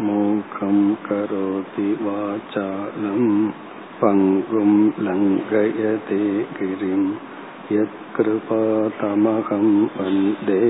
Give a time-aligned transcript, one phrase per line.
[0.00, 3.24] मूकं करोति वाचालं
[4.00, 6.22] पङ्गुं लङ्घयते
[6.56, 7.02] गिरिं
[7.72, 10.62] यत्कृपातमहं वन्दे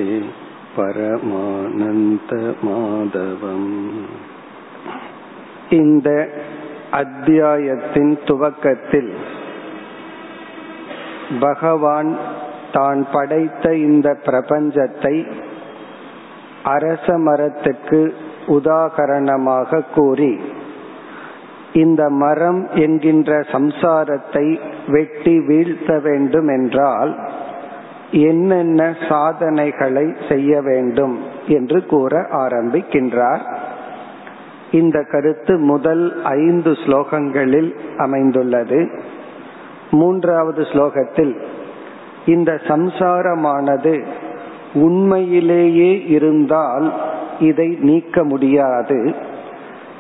[2.37, 3.69] பரமானந்தமாதவம்
[5.75, 6.09] இந்த
[6.93, 9.13] அத்தியாயத்தின் துவக்கத்தில்
[11.41, 12.11] பகவான்
[12.73, 15.15] தான் படைத்த இந்த பிரபஞ்சத்தை
[16.69, 18.01] அரச மரத்துக்கு
[18.50, 20.34] உதாகரணமாக கூறி
[21.74, 24.46] இந்த மரம் என்கின்ற சம்சாரத்தை
[24.88, 27.12] வெட்டி வீழ்த்த வேண்டும் என்றால்
[28.12, 31.16] என்னென்ன சாதனைகளை செய்ய வேண்டும்
[31.48, 33.44] என்று கூற ஆரம்பிக்கின்றார்.
[34.72, 38.80] இந்த கருத்து முதல் ஐந்து ஸ்லோகங்களில் அமைந்துள்ளது.
[39.92, 41.34] மூன்றாவது ஸ்லோகத்தில்
[42.26, 44.06] இந்த சம்சாரமானது
[44.74, 46.94] உண்மையிலேயே இருந்தால்
[47.40, 49.16] இதை நீக்க முடியாது.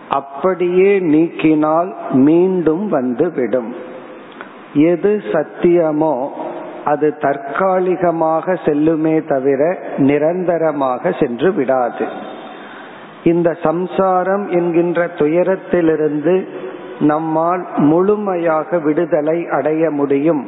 [0.09, 3.75] அப்படியே நீக்கினால் மீண்டும் வந்து விடும்
[4.73, 6.27] எது சத்தியமோ
[6.85, 12.05] அது தற்காலிகமாக செல்லுமே தவிர நிரந்தரமாக சென்று விடாது.
[13.23, 16.47] இந்த சம்சாரம் என்கின்ற துயரத்திலிருந்து
[16.99, 20.47] நம்மால் முழுமையாக விடுதலை அடைய முடியும்.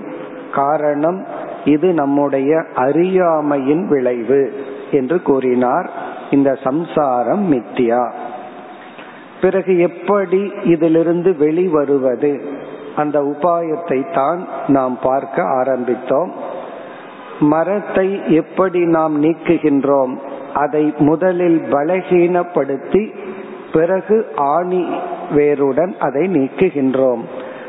[0.53, 1.25] காரணம்
[1.66, 4.53] இது நம்முடைய அறியாமையின் விளைவு
[4.91, 5.89] என்று கூறினார்
[6.31, 8.11] இந்த சம்சாரம் மித்தியா.
[9.41, 12.39] பிறகு எப்படி இதிலிருந்து வெளிவருவது?
[12.95, 16.31] அந்த உபாயத்தை தான் நாம் பார்க்க ஆரம்பித்தோம்.
[17.39, 20.15] மரத்தை எப்படி நாம் நீக்குகின்றோம்?
[20.53, 23.16] அதை முதலில் பலகீனப்படுத்தி
[23.73, 24.88] பிறகு ஆணி
[25.35, 27.21] வேருடன் அதை நீக்குகின்றோம்.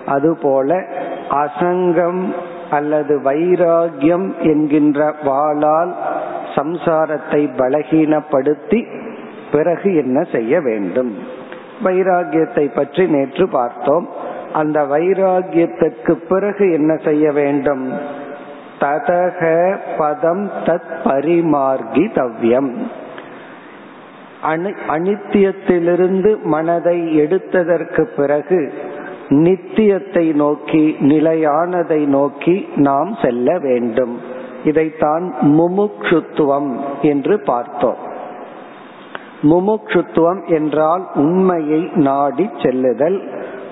[0.07, 0.85] அதுபோல
[1.31, 2.35] அசங்கம்
[2.71, 5.95] அல்லது வைராகியம் என்கின்ற வாளால்
[6.55, 8.81] சம்சாரத்தை பலகீனப்படுத்தி
[9.53, 11.13] பிறகு என்ன செய்ய வேண்டும்?
[11.85, 14.07] வைராகியத்தை பற்றி நேற்று பார்த்தோம்.
[14.53, 17.85] அந்த வைராகியத்துக்கு பிறகு என்ன செய்ய வேண்டும்?
[18.81, 19.41] ததக
[19.99, 22.73] பதம் தத் பரிமார்கி தவ்யம்
[24.95, 28.61] அனித்தியத்திலிருந்து மனதை எடுத்ததற்கு பிறகு
[29.43, 32.57] நித்தியத்தை நோக்கி நிலையானதை நோக்கி
[32.87, 34.15] நாம் செல்ல வேண்டும்.
[34.65, 38.01] இதைத்தான் முமுக்ஷுத்துவம் என்று பார்த்தோம்.
[39.43, 43.19] முமுக்ஷுத்துவம் என்றால் உண்மையை நாடி செல்லுதல்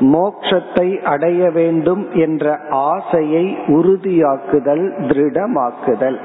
[0.00, 6.18] மோக்ஷத்தை அடைய வேண்டும் என்ற ஆசையை உறுதியாக்குதல் திருடமாக்குதல்.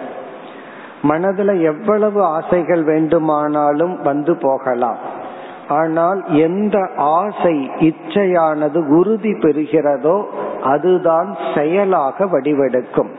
[1.03, 4.97] மனதுல எவ்வளவு ஆசைகள் வேண்டுமானாலும் வந்து போகலாம்.
[5.67, 10.17] ஆனால் எந்த ஆசை இச்சையானது உறுதி பெறுகிறதோ
[10.63, 13.11] அதுதான் செயலாக வடிவெடுக்கும்.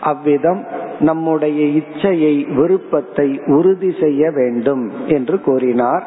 [0.00, 0.62] அவ்விதம்
[0.98, 6.06] நம்முடைய இச்சையை விருப்பத்தை உறுதி செய்ய வேண்டும் என்று கூறினார்.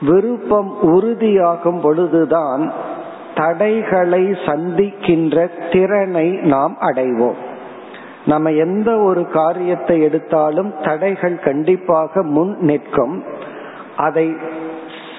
[0.00, 2.72] விருப்பம் உறுதியாகும் பொழுதுதான்
[3.34, 7.36] தடைகளை சந்திக்கின்ற திறனை நாம் அடைவோம்.
[8.26, 13.22] நம்ம எந்த ஒரு காரியத்தை எடுத்தாலும் தடைகள் கண்டிப்பாக முன் நிற்கும்.
[13.96, 14.36] அதை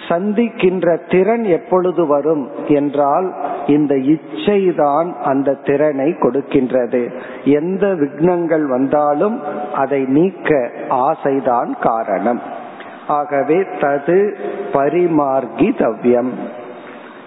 [0.08, 3.34] சந்திக்கின்ற திறன் எப்பொழுது வரும் என்றால்
[3.68, 7.02] இந்த இச்சைதான் அந்த திறனை கொடுக்கின்றது.
[7.44, 9.40] எந்த விக்னங்கள் வந்தாலும்
[9.74, 12.42] அதை நீக்க ஆசைதான் காரணம்.
[13.08, 14.20] ஆகவே தது
[14.74, 16.32] பரிமார்கி தவ்யம்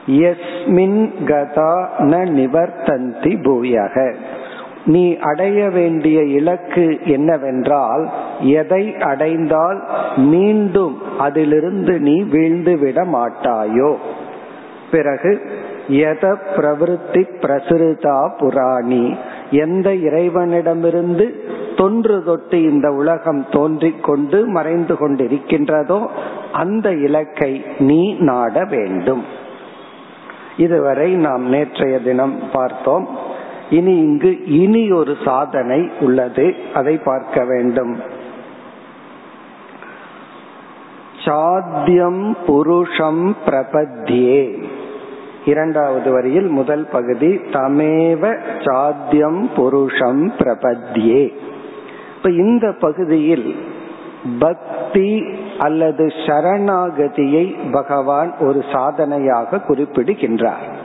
[0.06, 4.14] எஸ்மின் கதா ந நிவர்த்தந்தி பூயக.
[4.88, 8.04] நீ அடைய வேண்டிய இலக்கு என்னவென்றால்
[8.40, 9.80] எதை அடைந்தால்
[10.16, 13.94] மீண்டும் அதிலிருந்து நீ வீழ்ந்து விட மாட்டாயோ.
[14.90, 15.32] பிறகு
[15.88, 19.16] எத பிரவருத்தி பிரசுருதா புராணி.
[19.50, 21.26] எந்த இறைவனிடமிருந்து
[21.76, 26.06] தொன்று தொட்டு இந்த உலகம் தோன்றிக் கொண்டு மறைந்து கொண்டிருக்கின்றதோ
[26.52, 29.24] அந்த இலக்கை நீ நாட வேண்டும்.
[30.56, 33.08] இதுவரை நாம் நேற்றைய தினம் பார்த்தோம்.
[33.70, 36.54] இனி இங்கு இனி ஒரு சாதனை உள்ளது.
[36.74, 38.00] அதை பார்க்க வேண்டும்.
[41.24, 44.62] சாத்தியம் புருஷம் பிரபத்தியே.
[45.44, 51.32] இரண்டாவது வரியில் முதல் பகுதி தமேவ சாத்தியம் புருஷம் பிரபத்தியே.
[52.16, 53.56] இப்ப இந்த பகுதியில்
[54.38, 55.24] பக்தி
[55.58, 60.77] அல்லது சரணாகதியை பகவான் ஒரு சாதனையாக குறிப்பிடுகின்றார்.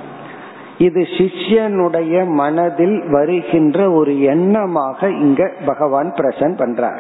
[0.84, 7.00] இது சிஷ்யனுடைய மனதில் வருகின்ற ஒரு எண்ணமாக இங்க பகவான் பிரசன் பண்றார்.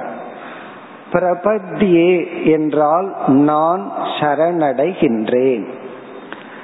[1.11, 5.65] பிரபத்தியே என்றால் நான் சரணடைகின்றேன்.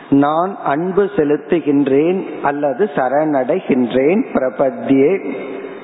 [0.10, 5.32] நான் அன்பு செலுத்துகின்றேன் அல்லது சரணடைகின்றேன் பிரபத்தியே.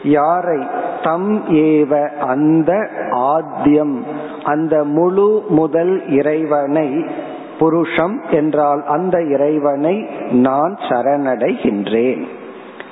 [0.04, 0.64] யாரை?
[1.04, 4.04] தம் ஏவ அந்த ஆத்தியம்.
[4.44, 7.06] அந்த முழு முதல் இறைவனை
[7.60, 12.24] புருஷம் என்றால் அந்த இறைவனை நான் சரணடைகின்றேன்.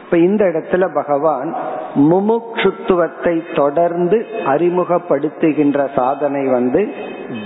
[0.04, 1.56] இப்ப இந்த இடத்துல பகவான்
[1.96, 6.82] முமுட்சுத்துவத்தை தொடர்ந்து அறிமுகப்படுத்துகின்ற சாதனை வந்து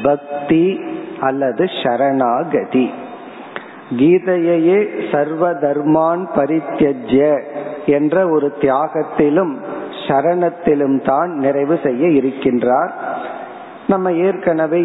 [0.04, 0.80] பக்தி
[1.20, 2.90] அல்லது சரணாகதி.
[3.98, 4.80] கீதையே
[5.12, 7.42] சர்வ தர்மான் பரித்தியஜ்ய
[7.86, 9.54] என்ற ஒரு தியாகத்திலும்
[10.08, 12.92] சரணத்திலும் தான் நிறைவு செய்ய இருக்கின்றார்.
[13.88, 14.80] நம்ம ஏற்கனவே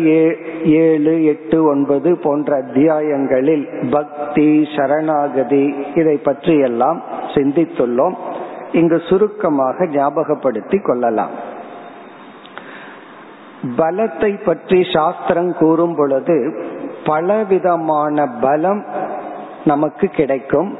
[0.64, 8.14] ஏழு எட்டு ஒன்பது போன்ற அத்தியாயங்களில் பக்தி சரணாகதி இதை பற்றி எல்லாம் சிந்தித்துள்ளோம்.
[8.72, 11.30] இங்கு சுருக்கமாக ஞாபகப்படுத்தி கொள்ளலாம்.
[13.76, 16.36] பலத்தை பற்றி சாஸ்திரம் கூறும் பொழுது
[17.04, 18.84] பலவிதமான பலம்
[19.64, 20.76] நமக்கு கிடைக்கும்.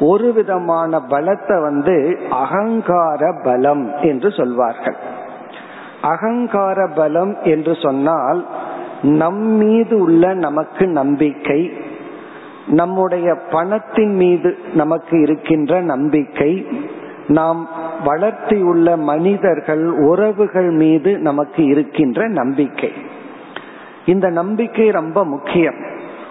[0.00, 4.96] ஒரு விதமான பலத்தை வந்து அகங்கார பலம் என்று சொல்வார்கள்.
[6.04, 8.46] அகங்கார பலம் என்று சொன்னால்
[9.02, 11.72] நம் மீது உள்ள நமக்கு நம்பிக்கை
[12.66, 16.66] நம்முடைய பணத்தின் மீது நமக்கு இருக்கின்ற நம்பிக்கை
[17.26, 17.68] நாம்
[18.04, 22.92] வளர்த்தியுள்ள மனிதர்கள் உறவுகள் மீது நமக்கு இருக்கின்ற நம்பிக்கை.
[24.06, 25.74] இந்த நம்பிக்கை ரொம்ப முக்கியம்.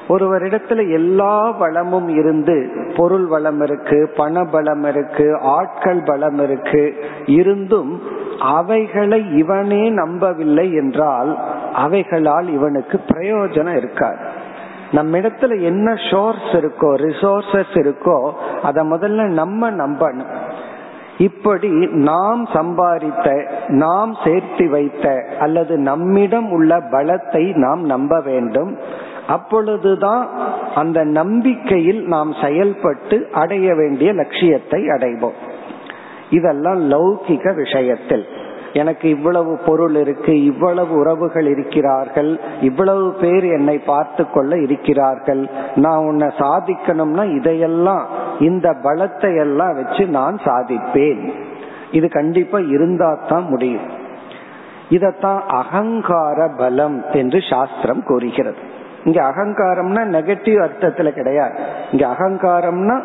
[0.07, 6.93] ஒருவரிடத்துல எல்லா வளமும் இருந்து பொருள் வளம் இருக்கு பண பலம் இருக்கு ஆட்கள் பலம் இருக்கு
[7.25, 8.01] இருந்தும்
[8.39, 11.37] அவைகளை இவனே நம்பவில்லை என்றால்
[11.73, 14.17] அவைகளால் இவனுக்கு பிரயோஜனம் இருக்காது.
[14.91, 20.33] நம்ம இடத்துல என்ன சோர்ஸ் இருக்கோ ரிசோர்சஸ் இருக்கோ அதை முதல்ல நம்ம நம்பணும்.
[21.17, 28.77] இப்படி நாம் சம்பாதித்த நாம் சேர்த்து வைத்த அல்லது நம்மிடம் உள்ள பலத்தை நாம் நம்ப வேண்டும்.
[29.27, 30.29] அப்பொழுதுதான்
[30.75, 35.37] அந்த நம்பிக்கையில் நாம் செயல்பட்டு அடைய வேண்டிய லட்சியத்தை அடைவோம்.
[36.29, 38.25] இதெல்லாம் லௌகிக விஷயத்தில்.
[38.73, 46.27] எனக்கு இவ்வளவு பொருள் இருக்கு இவ்வளவு உறவுகள் இருக்கிறார்கள் இவ்வளவு பேர் என்னை பார்த்து கொள்ள இருக்கிறார்கள் நான் உன்னை
[46.27, 48.07] சாதிக்கணும்னா இதையெல்லாம்
[48.39, 51.31] இந்த பலத்தை எல்லாம் வச்சு நான் சாதிப்பேன்.
[51.91, 54.01] இது கண்டிப்பா இருந்தா தான் முடியும்.
[54.89, 58.72] இதத்தான் அகங்கார பலம் என்று சாஸ்திரம் கூறுகிறது.
[59.05, 61.55] இங்க அகங்காரம்னா நெகட்டிவ் அர்த்தத்துல கிடையாது.
[61.91, 62.97] இங்க அகங்காரம்னா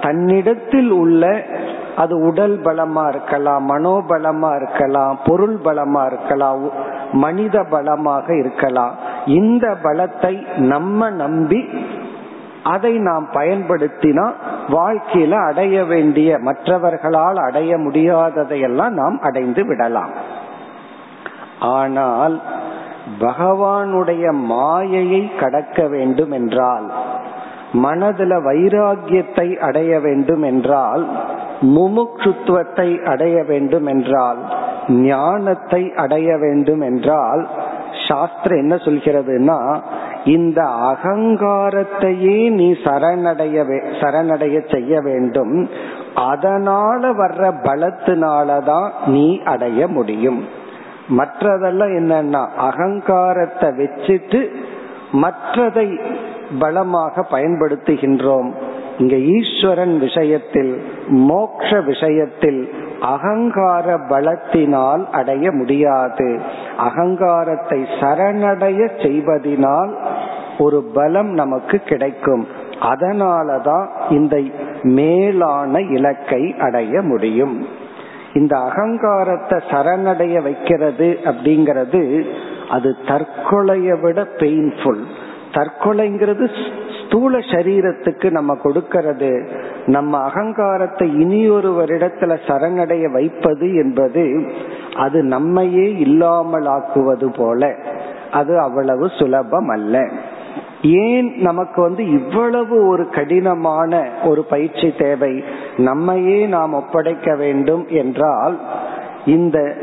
[0.00, 1.42] தன்னிடத்தில் உள்ள
[1.96, 6.64] அது உடல் பலமா இருக்கலாம் மனோபலமா இருக்கலாம் பொருள் பலமா இருக்கலாம்
[7.12, 8.94] மனித பலமாக இருக்கலாம்.
[9.26, 11.60] இந்த பலத்தை நம்ம நம்பி
[12.74, 14.26] அதை நாம் பயன்படுத்தினா
[14.68, 20.12] வாழ்க்கையில அடைய வேண்டிய மற்றவர்களால் அடைய முடியாததையெல்லாம் நாம் அடைந்து விடலாம்.
[21.60, 22.34] ஆனால்
[23.20, 26.92] பகவானுடைய மாயையை கடக்க வேண்டும் என்றால்
[27.72, 31.06] மனதுல வைராகியத்தை அடைய வேண்டும் என்றால்
[31.60, 34.38] முமுட்சுத்துவத்தை அடைய வேண்டும் என்றால்
[34.88, 37.48] ஞானத்தை அடைய வேண்டும் என்றால்
[38.08, 39.80] சாஸ்திரம் என்ன சொல்கிறதுனா
[40.24, 43.58] இந்த அகங்காரத்தையே நீ சரணடைய
[44.00, 45.68] சரணடைய செய்ய வேண்டும்.
[46.14, 50.64] அதனால வர்ற பலத்தினாலதான் நீ அடைய முடியும்.
[51.08, 54.48] மற்றதெல்லாம் என்னன்னா அகங்காரத்தை வச்சுட்டு
[55.12, 56.00] மற்றதை
[56.58, 58.52] பலமாக பயன்படுத்துகின்றோம்.
[58.98, 66.40] இங்க ஈஸ்வரன் விஷயத்தில் மோக்ஷ விஷயத்தில் அகங்கார பலத்தினால் அடைய முடியாது.
[66.76, 69.96] அகங்காரத்தை சரணடைய செய்வதனால்
[70.58, 72.46] ஒரு பலம் நமக்கு கிடைக்கும்.
[72.80, 74.40] அதனாலதான் இந்த
[74.82, 77.84] மேலான இலக்கை அடைய முடியும்.
[78.36, 82.02] இந்த அகங்காரத்தை சரணடைய வைக்கிறது அப்படிங்கிறது
[82.70, 85.04] அது தற்கொலையை விட பெயின்ஃபுல்
[85.52, 86.44] தற்கொலைங்கிறது
[87.00, 89.30] ஸ்தூல சரீரத்துக்கு நம்ம கொடுக்கிறது.
[89.86, 94.24] நம்ம அகங்காரத்தை இனியொருவரிடத்துல சரணடைய வைப்பது என்பது
[94.96, 97.70] அது நம்மையே இல்லாமலாக்குவது போல.
[98.32, 99.94] அது அவ்வளவு சுலபம் அல்ல
[100.82, 105.44] ஏன் நமக்கு வந்து இவ்வளவு ஒரு கடினமான ஒரு பயிற்சி தேவை?
[105.76, 108.60] நம்மையே நாம் ஒப்படைக்க வேண்டும் என்றால்
[109.26, 109.74] இந்த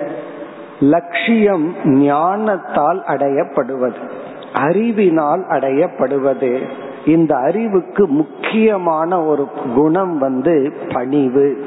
[0.79, 4.09] லட்சியம் ஞானத்தால் அடையப்படுவது
[4.53, 6.61] அறிவினால் அடையப்படுவது
[7.05, 11.65] இந்த அறிவுக்கு முக்கியமான ஒரு குணம் வந்து பணிவு.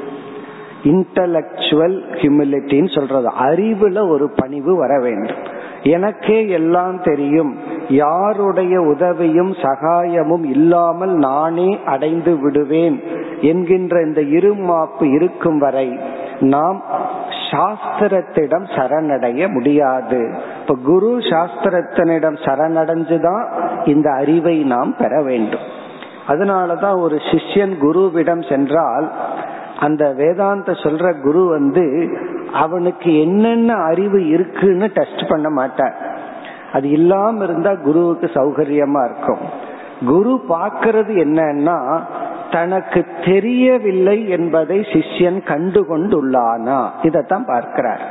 [0.83, 3.31] இன்டலக்சுவல் ஹியூமிலிட்டின்னு சொல்றது.
[3.39, 5.35] அறிவுல ஒரு பணிவு வர வேண்டும்.
[5.83, 7.57] எனக்கே எல்லாம் தெரியும்.
[7.89, 13.03] யாருடைய உதவியும் சகாயமும் இல்லாமல் நானே அடைந்து விடுவேன்
[13.41, 15.99] என்கின்ற இந்த இருமாப்பு இருக்கும் வரை
[16.39, 16.83] நாம்
[17.51, 20.35] சாஸ்திரத்திடம் சரணடைய முடியாது.
[20.61, 23.45] இப்ப குரு சாஸ்திரத்தினிடம் சரணடைஞ்சுதான்
[23.87, 25.75] இந்த அறிவை நாம் பெற வேண்டும்.
[26.27, 29.11] அதனாலதான் ஒரு சிஷ்யன் குருவிடம் சென்றால்
[29.79, 32.17] அந்த வேதாந்த சொல்ற குரு வந்து
[32.53, 36.16] அவனுக்கு என்னென்ன அறிவு இருக்குன்னு டெஸ்ட் பண்ண மாட்டார்.
[36.77, 39.43] அது இல்லாம இருந்தா குருவுக்கு சௌகரியமா இருக்கும்.
[40.05, 41.77] குரு பார்க்கறது என்னன்னா
[42.51, 48.03] தனக்கு தெரியவில்லை என்பதை சிஷ்யன் கண்டு கொண்டுள்ளானா இதத்தான் பார்க்கிறார்.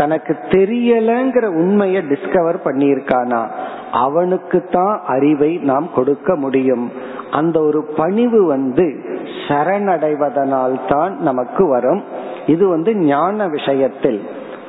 [0.00, 3.40] தனக்கு தெரியலங்கிற உண்மையை டிஸ்கவர் பண்ணியிருக்கானா?
[3.92, 6.86] அவனுக்கு தான் அறிவை நாம் கொடுக்க முடியும்.
[7.30, 8.86] அந்த ஒரு பணிவு வந்து
[9.46, 12.02] சரணடைவதனால் தான் நமக்கு வரும்.
[12.46, 14.20] இது வந்து ஞான விஷயத்தில்.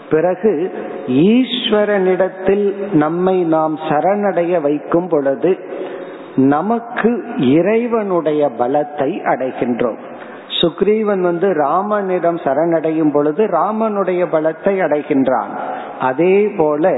[0.10, 0.72] பிறகு
[1.08, 5.58] ஈஸ்வரனிடத்தில் நம்மை நாம் சரணடைய வைக்கும் பொழுது
[6.36, 10.00] நமக்கு இறைவனுடைய பலத்தை அடைகின்றோம்.
[10.62, 15.51] சுக்ரீவன் வந்து ராமனிடம் சரணடையும் பொழுது ராமனுடைய பலத்தை அடைகின்றான்.
[16.00, 16.89] அதே போல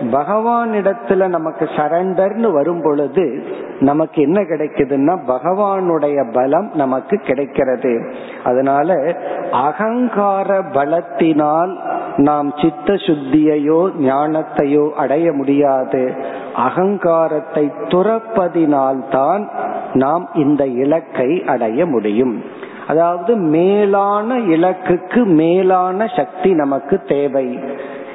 [0.00, 3.44] பகவானிடத்துல நமக்கு சரண்டர்னு வரும் பொழுது
[3.80, 8.14] நமக்கு என்ன கிடைக்குதுன்னா பகவானுடைய பலம் நமக்கு கிடைக்கிறது.
[8.44, 9.16] அதனால
[9.52, 11.76] அகங்கார பலத்தினால்
[12.16, 16.12] நாம் சித்த சுத்தியையோ ஞானத்தையோ அடைய முடியாது.
[16.56, 19.48] அகங்காரத்தை துறப்பதினால்தான்
[19.92, 22.42] நாம் இந்த இலக்கை அடைய முடியும்.
[22.88, 27.58] அதாவது மேலான இலக்குக்கு மேலான சக்தி நமக்கு தேவை.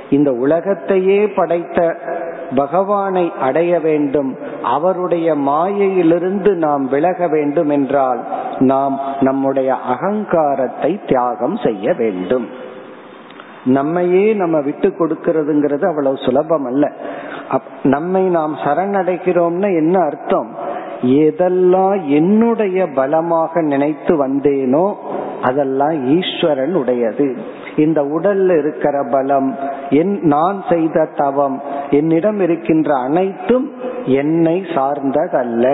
[0.09, 1.77] இந்த உலகத்தையே படைத்த
[2.55, 4.29] பகவானை அடைய வேண்டும்.
[4.61, 8.21] அவருடைய மாயையிலிருந்து நாம் விலக வேண்டும் என்றால்
[8.59, 12.47] நாம் நம்முடைய அகங்காரத்தை தியாகம் செய்ய வேண்டும்.
[13.63, 16.91] நம்மையே நம்ம விட்டு கொடுக்கிறதுங்கிறது அவ்வளவு சுலபம் அல்ல
[17.83, 20.49] நம்மை நாம் சரணடைகிறோம்னா என்ன அர்த்தம்?
[21.03, 24.85] எதெல்லாம் என்னுடைய பலமாக நினைத்து வந்தேனோ
[25.41, 27.27] அதெல்லாம் ஈஸ்வரன் உடையது
[27.77, 29.55] இந்த உடல்ல இருக்கிற பலம்
[29.89, 33.71] என் நான் செய்த தவம் என்னிடம் இருக்கின்ற அனைத்தும்
[34.05, 35.65] என்னை சார்ந்ததல்ல.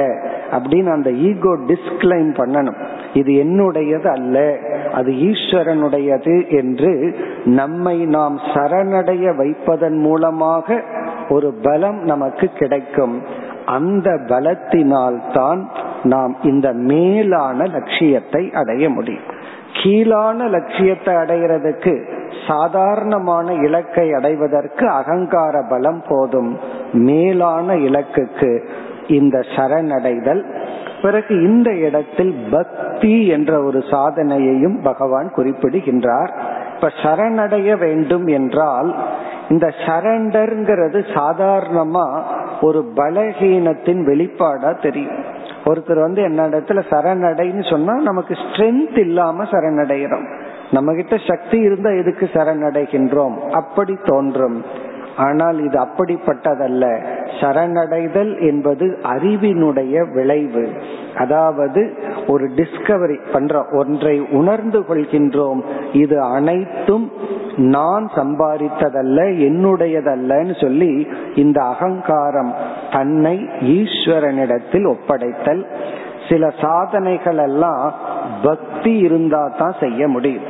[0.51, 2.79] அப்படின்னு அந்த ஈகோ டிஸ்கிளைம் பண்ணணும்.
[3.13, 4.57] இது என்னுடையது அல்ல
[4.93, 10.81] அது ஈஸ்வரனுடையது என்று நம்மை நாம் சரணடைய வைப்பதன் மூலமாக
[11.29, 13.22] ஒரு பலம் நமக்கு கிடைக்கும்.
[13.65, 15.69] அந்த பலத்தினால் தான்
[16.03, 19.41] நாம் இந்த மேலான லட்சியத்தை அடைய முடியும்.
[19.74, 22.12] கீழான லட்சியத்தை அடைகிறதுக்கு
[22.48, 26.60] சாதாரணமான இலக்கை அடைவதற்கு அகங்கார பலம் போதும்.
[26.94, 28.68] மேலான இலக்குக்கு
[29.08, 30.44] இந்த சரணடைதல்
[31.01, 36.32] பிறகு இந்த இடத்தில் பக்தி என்ற ஒரு சாதனையையும் பகவான் குறிப்பிடுகின்றார்.
[36.75, 38.96] இப்ப சரணடைய வேண்டும் என்றால்
[39.50, 42.22] இந்த சரண்டர்ங்கிறது சாதாரணமா
[42.62, 45.24] ஒரு பலகீனத்தின் வெளிப்பாடா தெரியும்.
[45.65, 50.41] ஒருத்தர் வந்து என்ன இடத்துல சரணடைன்னு சொன்னா நமக்கு ஸ்ட்ரென்த் இல்லாம சரணடைகிறோம்.
[50.72, 53.38] நம்ம கிட்ட சக்தி இருந்தா எதுக்கு சரணடைகின்றோம்?
[53.50, 54.63] அப்படி தோன்றும்.
[55.17, 57.05] ஆனால் இது அப்படிப்பட்டதல்ல.
[57.41, 60.70] சரணடைதல் என்பது அறிவினுடைய விளைவு.
[61.15, 65.62] அதாவது ஒரு டிஸ்கவரி பண்ற ஒன்றை உணர்ந்து கொள்கின்றோம்.
[65.93, 67.12] இது அனைத்தும்
[67.57, 72.53] நான் சம்பாதித்ததல்ல என்னுடையதல்லன்னு சொல்லி இந்த அகங்காரம்
[72.91, 75.65] தன்னை ஈஸ்வரனிடத்தில் ஒப்படைத்தல்.
[76.29, 77.93] சில சாதனைகள் எல்லாம்
[78.43, 80.43] பக்தி இருந்தா தான் செய்ய முடியும்.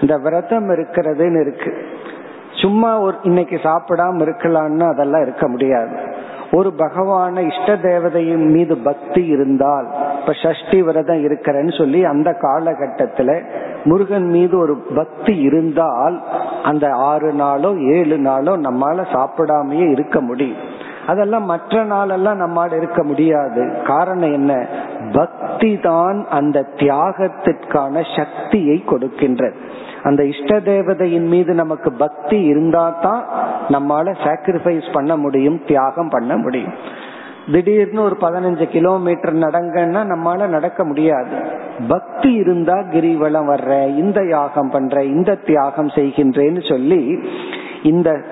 [0.00, 1.86] இந்த விரதம் இருக்கிறதுன்னு இருக்கு.
[2.52, 6.20] சும்மா ஒரு இன்னைக்கு சாப்பிடாம இருக்கலாம்னு அதெல்லாம் இருக்க முடியாது.
[6.52, 9.86] ஒரு பகவான இஷ்ட தேவதையின் மீது பக்தி இருந்தால்
[10.22, 13.30] அப்ப சஷ்டி விரதம் இருக்கிறேன்னு சொல்லி அந்த காலகட்டத்துல
[13.84, 16.22] முருகன் மீது ஒரு பக்தி இருந்தால்
[16.62, 20.56] அந்த ஆறு நாளோ ஏழு நாளோ நம்மால சாப்பிடாமயே இருக்க முடியும்.
[21.06, 23.72] அதெல்லாம் மற்ற நாளெல்லாம் நம்மால் இருக்க முடியாது.
[23.86, 24.66] காரணம் என்ன?
[25.12, 29.54] பக்தி தான் அந்த தியாகத்திற்கான சக்தியை கொடுக்கின்றது.
[30.02, 33.24] அந்த இஷ்ட தேவதையின் மீது நமக்கு பக்தி இருந்தா தான்
[33.68, 36.72] நம்மால சாக்ரிஃபைஸ் பண்ண முடியும் தியாகம் பண்ண முடியும்.
[37.50, 41.34] திடீர்னு ஒரு பதினஞ்சு கிலோமீட்டர் நடங்கன்னா நம்மால நடக்க முடியாது.
[41.88, 47.18] பக்தி இருந்தா கிரிவலம் வர்ற இந்த யாகம் பண்ற இந்த தியாகம் செய்கின்றேன்னு சொல்லி
[47.82, 48.24] இந்த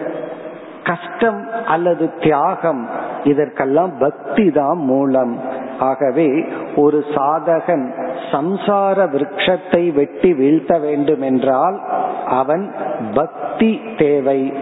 [0.84, 2.88] கஷ்டம் அல்லது தியாகம்
[3.24, 5.38] இதற்கெல்லாம் பக்தி தான் மூலம்.
[5.78, 6.44] ஆகவே
[6.76, 7.86] ஒரு சாதகன்
[8.32, 11.80] சம்சார விரக்ஷத்தை வெட்டி வீழ்த்த வேண்டும் என்றால்
[12.24, 12.74] அவன்
[13.14, 14.52] பக்தி தேவை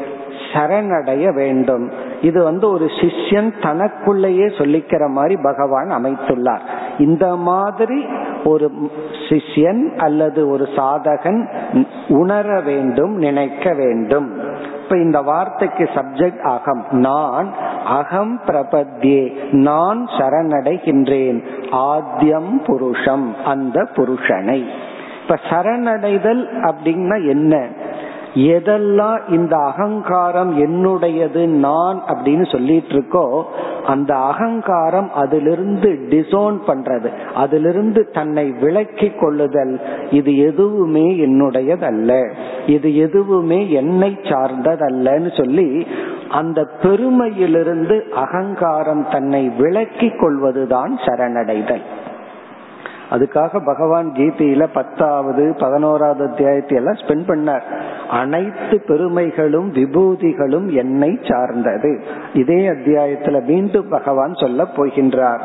[0.53, 2.08] சரணடைய வேண்டும்.
[2.23, 6.61] இது வந்து ஒரு சிஷ்யன் தனக்குள்ளேயே சொல்லிக்கிற மாதிரி பகவான் அமைத்துள்ளார்.
[6.99, 8.07] இந்த மாதிரி
[8.45, 8.73] ஒரு
[9.29, 11.55] சிஷ்யன் அல்லது ஒரு சாதகன்
[12.09, 14.37] உணர வேண்டும் நினைக்க வேண்டும்.
[14.83, 16.85] இப்ப இந்த வார்த்தைக்கு சப்ஜெக்ட் அகம்.
[16.91, 17.53] நான்
[17.85, 21.45] அகம் பிரபத்யே நான் சரணடைகின்றேன்.
[21.73, 24.67] ஆத்தியம் புருஷம் அந்த புருஷனை.
[25.23, 27.67] இப்ப சரணடைதல் அப்படின்னா என்ன?
[28.35, 33.43] எதெல்லாம் இந்த அகங்காரம் என்னுடையது நான் அப்படின்னு சொல்லிட்டு இருக்கோ
[33.87, 37.09] அந்த அகங்காரம் அதிலிருந்து டிசோன் பண்றது.
[37.35, 39.81] அதிலிருந்து தன்னை விளக்கி கொள்ளுதல்
[40.11, 42.33] இது எதுவுமே என்னுடையதல்ல.
[42.67, 45.87] இது எதுவுமே என்னை சார்ந்ததல்லன்னு சொல்லி
[46.31, 51.83] அந்த பெருமையிலிருந்து அகங்காரம் தன்னை விளக்கி கொள்வதுதான் சரணடைதல்.
[53.11, 57.63] அதுக்காக பகவான் கீதையில பத்தாவது பதினோராவது அத்தியாயத்தை எல்லாம் ஸ்பெண்ட் பண்ணார்.
[58.11, 62.05] அனைத்து பெருமைகளும் விபூதிகளும் என்னை சார்ந்தது.
[62.33, 65.41] இதே அத்தியாயத்துல மீண்டும் பகவான் சொல்ல போகின்றார்.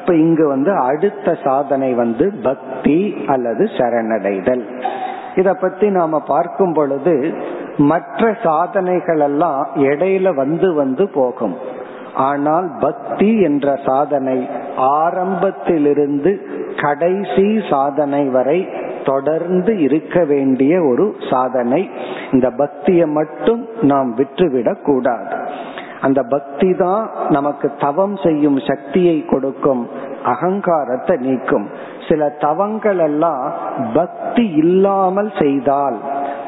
[0.00, 4.64] இப்ப இங்கு வந்து அடுத்த சாதனை வந்து பக்தி அல்லது சரணடைதல்.
[5.36, 7.34] இத பத்தி நாம பார்க்கும் பொழுது
[7.76, 11.56] மற்ற சாதனைகள் எல்லாம் இடையில வந்து வந்து போகும்.
[12.14, 16.40] ஆனால் பக்தி என்ற சாதனை ஆரம்பத்திலிருந்து
[16.82, 18.68] கடைசி சாதனை வரை
[19.04, 21.90] தொடர்ந்து இருக்க வேண்டிய ஒரு சாதனை.
[22.32, 25.36] இந்த பக்தியை மட்டும் நாம் விட்டுவிடக் கூடாது.
[26.00, 29.88] அந்த பக்தி தான் நமக்கு தவம் செய்யும் சக்தியை கொடுக்கும்
[30.24, 31.68] அகங்காரத்தை நீக்கும்.
[32.08, 33.52] சில தவங்கள் எல்லாம்
[33.94, 35.96] பக்தி இல்லாமல் செய்தால்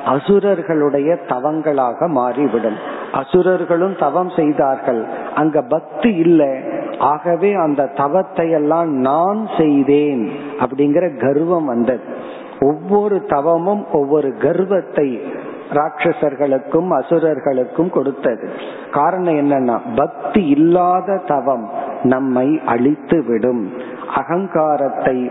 [0.07, 2.77] அசுரர்களுடைய தவங்களாக மாறிவிடும்.
[3.13, 5.07] அசுரர்களும் தவம் செய்தார்கள்.
[5.35, 6.59] அங்க பக்தி இல்லை.
[6.99, 10.31] ஆகவே அந்த தவத்தை எல்லாம் நான் செய்தேன்
[10.61, 12.01] அப்படிங்கிற கர்வம் வந்தது.
[12.61, 15.21] ஒவ்வொரு தவமும் ஒவ்வொரு கர்வத்தை
[15.71, 18.49] ராட்சசர்களுக்கும் அசுரர்களுக்கும் கொடுத்தது.
[18.91, 21.71] காரணம் என்னன்னா பக்தி இல்லாத தவம்
[22.03, 23.73] நம்மை அழித்து விடும்
[24.17, 25.31] அகங்காரத்தை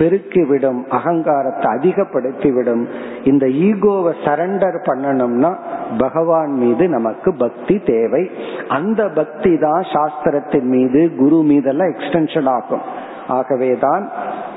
[0.00, 2.84] பெருக்கிவிடும் அகங்காரத்தை அதிகப்படுத்திவிடும்.
[3.24, 5.52] இந்த ஈகோவை சரண்டர் பண்ணணும்னா
[5.98, 8.22] பகவான் மீது நமக்கு பக்தி தேவை.
[8.68, 12.84] அந்த பக்தி தான் சாஸ்திரத்தின் மீது குரு மீதெல்லாம் எக்ஸ்டென்ஷன் ஆகும்.
[13.28, 14.04] ஆகவேதான்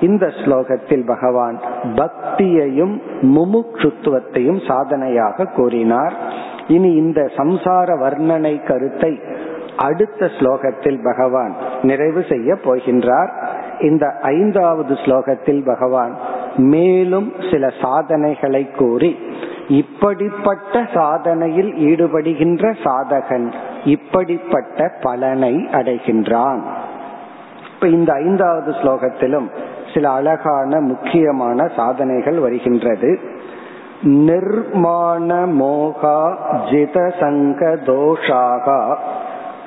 [0.02, 1.58] இந்த ஸ்லோகத்தில் பகவான்
[1.96, 2.96] பக்தியையும்
[3.36, 6.16] முமுட்சுத்துவத்தையும் சாதனையாக கூறினார்.
[6.68, 9.12] இனி இந்த சம்சார வர்ணனை கருத்தை
[9.78, 13.32] அடுத்த ஸ்லோகத்தில் பகவான் நிறைவு செய்ய போகின்றார்.
[13.80, 16.18] இந்த ஐந்தாவது ஸ்லோகத்தில் பகவான்
[16.56, 19.18] மேலும் சில சாதனைகளை கூறி
[19.68, 23.52] இப்படிப்பட்ட சாதனையில் ஈடுபடுகின்ற சாதகன்
[23.86, 26.62] இப்படிப்பட்ட பலனை அடைகின்றான்.
[27.74, 29.48] இப்ப இந்த ஐந்தாவது ஸ்லோகத்திலும்
[29.94, 33.20] சில அழகான முக்கியமான சாதனைகள் வருகின்றது.
[34.04, 36.38] நிர்மாண மோகா
[36.72, 38.98] ஜித சங்க தோஷாகா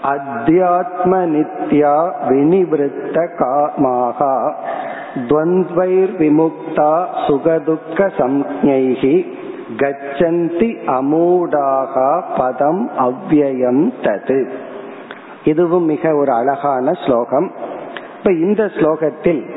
[0.07, 4.53] அத்தியாத்ம நித்யா வினிவிருத்த காமாகா.
[5.29, 9.27] துவந்த்வைர் விமுக்தா சுகதுக்க சம்ஞைகி
[9.77, 14.49] கச்சந்தி அமூடாக பதம் அவ்வயம் தது.
[15.45, 17.53] இதுவும் மிக ஒரு அழகான ஸ்லோகம்.
[18.19, 19.51] இப்ப இந்த ஸ்லோகத்தில்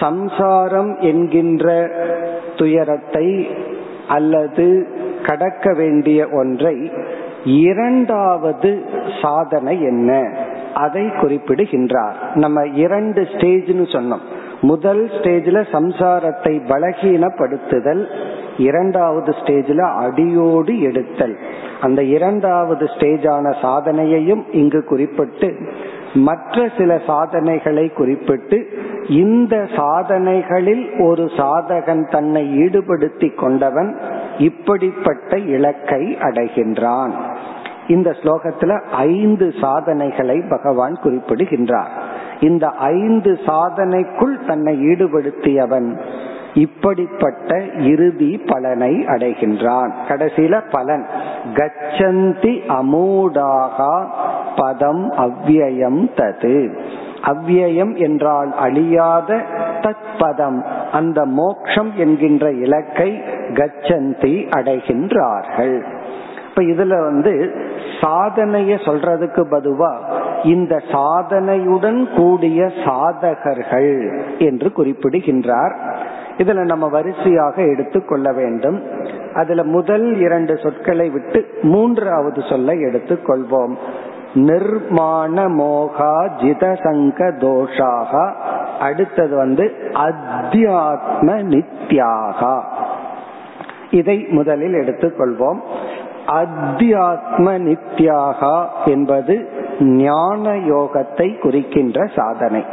[0.00, 1.90] சம்சாரம் என்கின்ற
[2.56, 3.48] துயரத்தை
[4.08, 4.86] அல்லது
[5.26, 6.92] கடக்க வேண்டிய ஒன்றை
[7.46, 8.84] இரண்டாவது
[9.22, 10.32] சாதனை என்ன?
[10.74, 12.16] அதை குறிப்பிடுகின்றார்.
[12.34, 14.24] நம்ம இரண்டு ஸ்டேஜ்னு சொன்னோம்.
[14.60, 18.06] முதல் ஸ்டேஜ்ல சம்சாரத்தை பலகீனப்படுத்துதல்
[18.58, 21.38] இரண்டாவது ஸ்டேஜ்ல அடியோடு எடுத்தல்.
[21.80, 25.56] அந்த இரண்டாவது ஸ்டேஜான சாதனையையும் இங்கு குறிப்பிட்டு
[26.14, 28.66] மற்ற சில சாதனைகளை குறிப்பிட்டு
[29.08, 34.00] இந்த சாதனைகளில் ஒரு சாதகன் தன்னை ஈடுபடுத்தி கொண்டவன்
[34.38, 37.10] இப்படிப்பட்ட இலக்கை அடைகின்றான்.
[37.88, 41.88] இந்த ஸ்லோகத்துல ஐந்து சாதனைகளை பகவான் குறிப்பிடுகின்றார்.
[42.40, 46.00] இந்த ஐந்து சாதனைக்குள் தன்னை ஈடுபடுத்தியவன்
[46.54, 49.90] இப்படிப்பட்ட இறுதி பலனை அடைகின்றான்.
[50.08, 51.06] கடைசியில பலன்.
[51.54, 54.06] கச்சந்தி அமூடாகா
[54.56, 56.78] பதம் அவ்வியம் தது.
[57.24, 59.42] அவ்வியம் என்றால் அழியாத
[59.80, 60.62] தத்பதம்.
[60.92, 65.95] அந்த மோக்ஷம் என்கின்ற இலக்கை கச்சந்தி அடைகின்றார்கள்.
[66.56, 67.54] இப்ப இதுல வந்து
[68.00, 69.96] சாதனைய சொல்றதுக்கு பதுவா
[70.42, 75.74] இந்த சாதனையுடன் கூடிய சாதகர்கள் என்று குறிப்பிடுகின்றார்.
[76.38, 78.82] இதுல நம்ம வரிசையாக எடுத்துக்கொள்ள வேண்டும்.
[79.34, 83.74] அதுல முதல் இரண்டு சொற்களை விட்டு மூன்றாவது சொல்லை எடுத்துக்கொள்வோம்
[84.34, 88.32] நிர்மாண மோகா ஜிதசங்க தோஷாக.
[88.80, 92.60] அடுத்தது வந்து அத்தியாத்ம நித்யாகா.
[93.90, 95.58] இதை முதலில் எடுத்துக்கொள்வோம்
[96.26, 99.34] அத்தியாத்ம நித்யாகா என்பது
[99.80, 102.64] ஞான யோகத்தை குறிக்கின்ற சாதனை.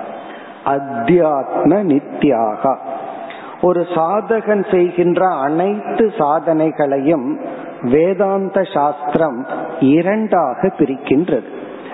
[0.66, 2.76] அத்தியாத்ம நித்யாகா
[3.62, 7.28] ஒரு சாதகன் செய்கின்ற அனைத்து சாதனைகளையும்
[7.82, 9.46] வேதாந்த சாஸ்திரம்
[9.80, 11.48] இரண்டாக பிரிக்கின்றது.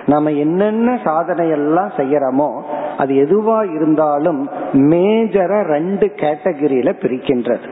[0.06, 2.50] நம்ம என்னென்ன சாதனையெல்லாம் செய்யறோமோ
[2.96, 7.66] அது எதுவா இருந்தாலும் மேஜரா ரெண்டு கேட்டகரியில பிரிக்கின்றது.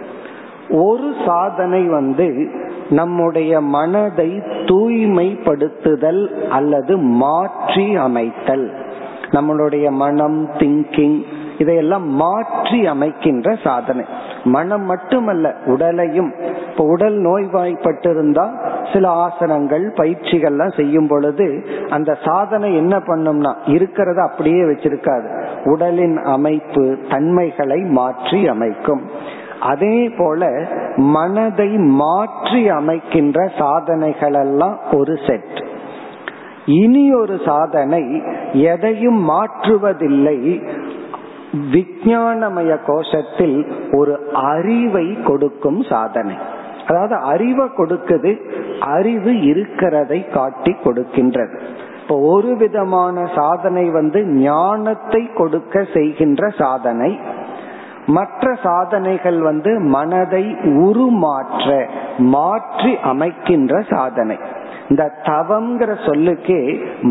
[0.71, 2.27] ஒரு சாதனை வந்து
[2.91, 8.73] நம்முடைய மனதை தூய்மைப்படுத்துதல் அல்லது மாற்றி அமைத்தல்.
[9.31, 11.23] நம்மளுடைய மனம் திங்கிங்
[11.59, 14.05] இதையெல்லாம் மாற்றி அமைக்கின்ற சாதனை.
[14.45, 16.35] மனம் மட்டுமல்ல உடலையும்.
[16.71, 18.47] இப்ப உடல் நோய்வாய்ப்பட்டிருந்தா
[18.93, 25.47] சில ஆசனங்கள் பயிற்சிகள்லாம் செய்யும் பொழுது அந்த சாதனை என்ன பண்ணும்னா இருக்கிறத அப்படியே வச்சிருக்காது.
[25.65, 29.07] உடலின் அமைப்பு தன்மைகளை மாற்றி அமைக்கும்.
[29.61, 30.51] அதே போல
[30.97, 35.59] மனதை மாற்றி அமைக்கின்ற சாதனைகள் எல்லாம் ஒரு செட்
[36.67, 38.03] இனி ஒரு சாதனை
[38.53, 40.39] எதையும் மாற்றுவதில்லை.
[41.75, 43.59] விஞ்ஞானமய கோஷத்தில்
[43.91, 46.37] ஒரு அறிவை கொடுக்கும் சாதனை.
[46.87, 48.33] அதாவது அறிவை கொடுக்குது
[48.79, 51.57] அறிவு இருக்கிறதை காட்டி கொடுக்கின்றது.
[52.01, 57.11] இப்போ ஒரு விதமான சாதனை வந்து ஞானத்தை கொடுக்க செய்கின்ற சாதனை
[58.09, 60.45] மற்ற சாதனைகள் வந்து மனதை
[60.85, 61.67] உருமாற்ற
[62.35, 64.37] மாற்றி அமைக்கின்ற சாதனை.
[64.89, 66.61] இந்த தவம்ங்கிற சொல்லுக்கே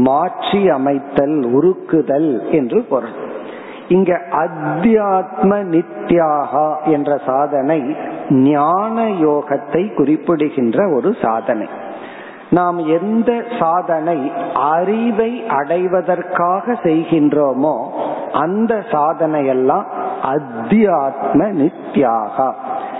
[0.08, 3.18] மாற்றி அமைத்தல் உருக்குதல் என்று பொருள்.
[3.88, 7.82] இங்க அத்தியாத்ம நித்யாகா என்ற சாதனை
[8.30, 11.68] ஞான யோகத்தை குறிப்பிடுகின்ற ஒரு சாதனை.
[12.50, 14.20] நாம் எந்த சாதனை
[14.74, 17.76] அறிவை அடைவதற்காக செய்கின்றோமோ
[18.44, 19.88] அந்த சாதனையெல்லாம்
[20.23, 22.53] அத்தியாத்ம நித்யாகா.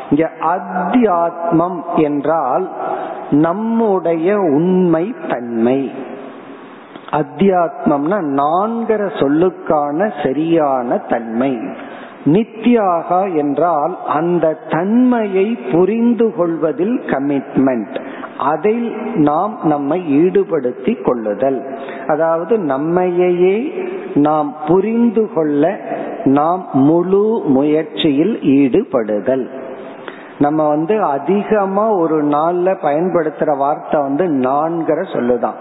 [0.10, 2.69] இங்க அத்தியாத்மம் என்றால்
[3.30, 5.91] நம்முடைய உண்மை தன்மை.
[7.12, 11.60] அத்தியாத்மம்னா நான்கிற சொல்லுக்கான சரியான தன்மை.
[12.25, 18.07] நித்யாகா என்றால் அந்த தன்மையை புரிந்து கொள்வதில் கமிட்மெண்ட்
[18.38, 21.78] அதில் நாம் நம்மை ஈடுபடுத்தி கொள்ளுதல்.
[22.08, 23.73] அதாவது நம்மையே
[24.15, 25.80] நாம் புரிந்து கொள்ள
[26.23, 29.50] நாம் முழு முயற்சியில் ஈடுபடுதல்.
[30.39, 35.56] நம்ம வந்து அதிகமா ஒரு நாள்ல பயன்படுத்துற வார்த்தை வந்து நான்கிற சொல்லுதான்.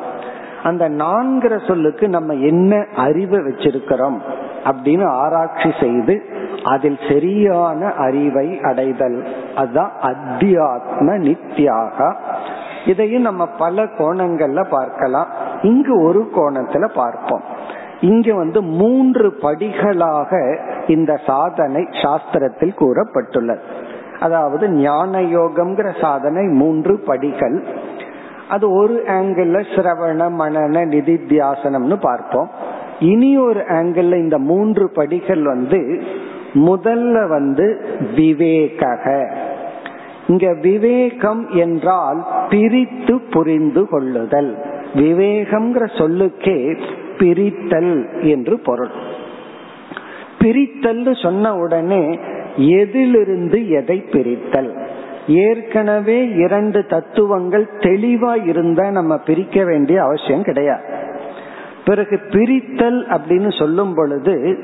[0.62, 4.18] அந்த நான்கிற சொல்லுக்கு நம்ம என்ன அறிவை வச்சிருக்கிறோம்
[4.64, 6.22] அப்படின்னு ஆராய்ச்சி செய்து
[6.64, 9.26] அதில் சரியான அறிவை அடைதல்.
[9.56, 12.14] அதுதான் அத்தியாத்ம நித்யாக.
[12.86, 15.26] இதையும் நம்ம பல கோணங்கள்ல பார்க்கலாம்.
[15.62, 17.42] இங்கு ஒரு கோணத்துல பார்ப்போம்.
[18.00, 23.60] இங்க வந்து மூன்று படிகளாக இந்த சாதனை சாஸ்திரத்தில் கூறப்பட்டுள்ளது.
[24.20, 27.64] அதாவது ஞான யோகம்ங்கிற சாதனை மூன்று படிகள்.
[28.48, 32.50] அது ஒரு ஆங்கிள் சிரவண மனன நிதித்தியாசனம்னு பார்ப்போம்.
[33.00, 36.02] இனி ஒரு ஆங்கிள் இந்த மூன்று படிகள் வந்து
[36.54, 37.84] முதல்ல வந்து
[38.16, 39.30] விவேகக.
[40.26, 44.56] இங்க விவேகம் என்றால் பிரித்து புரிந்து கொள்ளுதல்.
[44.94, 46.76] விவேகம்ங்கிற சொல்லுக்கே
[47.18, 48.90] பிரித்தல் என்று பொருள்.
[50.38, 52.18] பிரித்தல் சொன்ன உடனே
[52.56, 54.86] எதிலிருந்து எதை பிரித்தல்?
[55.26, 60.82] ஏற்கனவே இரண்டு தத்துவங்கள் தெளிவா இருந்தா நம்ம பிரிக்க வேண்டிய அவசியம் கிடையாது.
[61.84, 64.58] பிறகு பிரித்தல் அப்படின்னு சொல்லும் பொழுது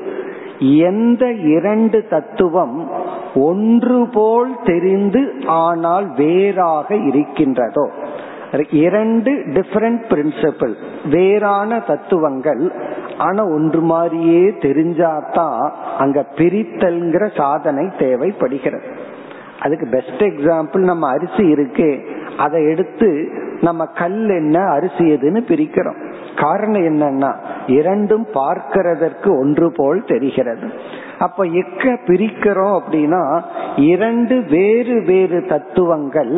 [0.59, 2.89] எந்த இரண்டு தத்துவம்
[3.35, 7.91] ஒன்று போல் தெரிந்து ஆனால் வேறாக இருக்கின்றதோ.
[8.69, 10.73] இரண்டு டிஃபரண்ட் பிரின்சிபிள்
[11.09, 12.71] வேறான தத்துவங்கள்.
[13.17, 18.83] ஆனா ஒன்று மாதிரியே தெரிஞ்சாதான் அங்க பிரித்தல்ங்கிற சாதனை தேவைப்படுகிறது.
[19.59, 22.05] அதுக்கு பெஸ்ட் எக்ஸாம்பிள் நம்ம அரிசி இருக்கு
[22.37, 23.29] அதை எடுத்து
[23.61, 26.12] நம்ம கல் என்ன அரிசி எதுன்னு பிரிக்கிறோம்.
[26.35, 27.31] காரணம் என்னன்னா
[27.67, 30.67] இரண்டும் பார்க்கிறதற்கு ஒன்று போல் தெரிகிறது.
[31.19, 33.43] அப்ப எக்க பிரிக்கிறோம் அப்படின்னா
[33.75, 36.33] இரண்டு வேறு வேறு தத்துவங்கள்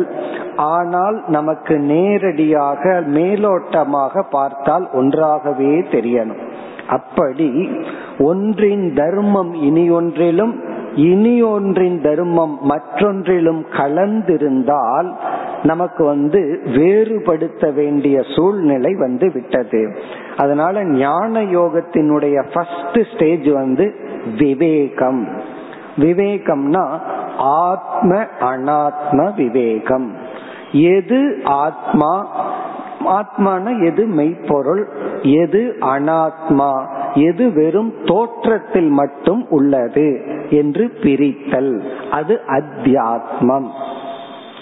[0.56, 6.42] ஆனால் நமக்கு நேரடியாக மேலோட்டமாக பார்த்தால் ஒன்றாகவே தெரியணும்.
[6.88, 7.68] அப்படி
[8.18, 10.54] ஒன்றின் தர்மம் இனி ஒன்றிலும்
[10.96, 15.12] இனி ஒன்றின் தர்மம் மற்றொன்றிலும் கலந்திருந்தால்
[15.62, 19.96] நமக்கு வந்து வேறுபடுத்த வேண்டிய சூழ்நிலை வந்து விட்டது.
[20.36, 23.94] அதனால ஞான யோகத்தினுடைய ஃபர்ஸ்ட் ஸ்டேஜ் வந்து
[24.38, 25.28] விவேகம்.
[25.96, 26.98] விவேகம்னா
[27.38, 30.12] ஆத்ம அனாத்ம விவேகம்.
[30.72, 32.26] எது ஆத்மா?
[33.06, 34.88] ஆத்மான எது மெய்ப்பொருள்?
[35.22, 36.86] எது அனாத்மா?
[37.16, 41.82] எது வெறும் தோற்றத்தில் மட்டும் உள்ளது என்று பிரித்தல்.
[42.10, 43.66] அது அத்தியாத்மம்.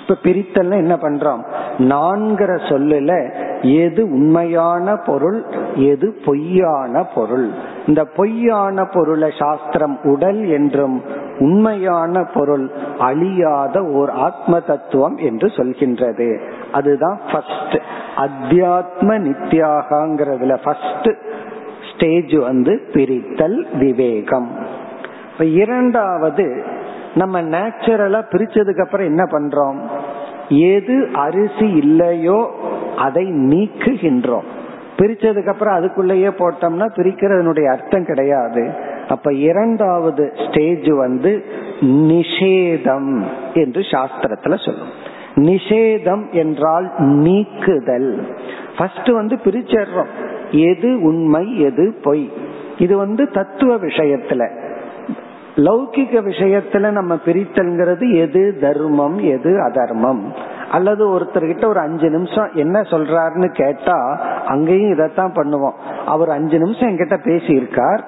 [0.01, 1.43] இப்ப பிரித்தல் என்ன பண்றோம்?
[1.79, 7.49] நான்கிற சொல்லுல எது உண்மையான பொருள் எது பொய்யான பொருள்.
[7.87, 11.03] இந்த பொய்யான பொருளை சாஸ்திரம் உடல் என்றும்
[11.39, 16.41] உண்மையான பொருள் அழியாத ஓர் ஆத்ம தத்துவம் என்று சொல்கின்றது.
[16.73, 17.81] அதுதான் ஃபர்ஸ்ட்
[18.17, 21.13] அத்தியாத்ம நித்யாகங்கிறதுல ஃபர்ஸ்ட்
[22.05, 24.49] ஸ்டேஜ் வந்து பிரித்தல் விவேகம்.
[25.33, 26.63] இப்ப இரண்டாவது
[27.15, 29.79] நம்ம நேச்சுரலா பிரிச்சதுக்கு அப்புறம் என்ன பண்றோம்?
[30.49, 32.51] எது அரிசி இல்லையோ
[32.97, 34.49] அதை நீக்குகின்றோம்.
[34.99, 38.71] பிரிச்சதுக்கு அப்புறம் அதுக்குள்ளேயே போட்டோம்னா பிரிக்கிறதுனுடைய அர்த்தம் கிடையாது.
[39.09, 41.45] அப்ப இரண்டாவது ஸ்டேஜ் வந்து
[41.81, 43.23] நிஷேதம்
[43.55, 44.93] என்று சாஸ்திரத்துல சொல்லும்.
[45.35, 48.27] நிஷேதம் என்றால் நீக்குதல்.
[48.79, 52.33] ஃபர்ஸ்ட் வந்து பிரிச்சிடுறோம் எது உண்மை எது பொய்?
[52.79, 54.49] இது வந்து தத்துவ விஷயத்துல.
[55.57, 60.33] லௌகிக விஷயத்துல நம்ம பிரித்தல்ங்கிறது எது தர்மம் எது அதர்மம்?
[60.71, 65.73] அல்லது ஒருத்தர்கிட்ட ஒரு அஞ்சு நிமிஷம் என்ன சொல்றாருன்னு கேட்டா அங்கேயும் இதைத்தான் பண்ணுவோம்.
[66.07, 68.01] அவர் அஞ்சு நிமிஷம் என்கிட்ட பேசியிருக்கார்.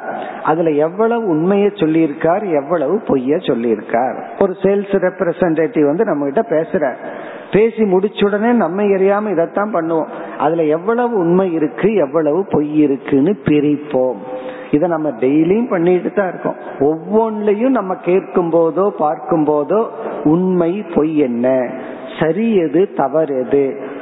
[0.43, 4.23] அதுல எவ்வளவு உண்மையை சொல்லியிருக்கார் எவ்வளவு பொய்ய சொல்லியிருக்கார்.
[4.41, 6.97] ஒரு சேல்ஸ் ரெப்ரசன்டேட்டிவ் வந்து நம்ம கிட்ட பேசுறார்.
[7.53, 10.07] பேசி முடிச்ச உடனே நம்ம எரியாம இதைத்தான் பண்ணுவோம்.
[10.39, 14.17] அதுல எவ்வளவு உண்மை இருக்கு எவ்வளவு பொய் இருக்குன்னு பிரிப்போம்.
[14.71, 16.57] இதை நம்ம டெய்லியும் பண்ணிட்டு தான் இருக்கோம்.
[16.81, 19.87] ஒவ்வொன்றையும் நம்ம கேட்கும் போதோ பார்க்கும் போதோ
[20.25, 21.71] உண்மை பொய் என்ன?
[22.21, 23.95] சரி எது தவறு எது?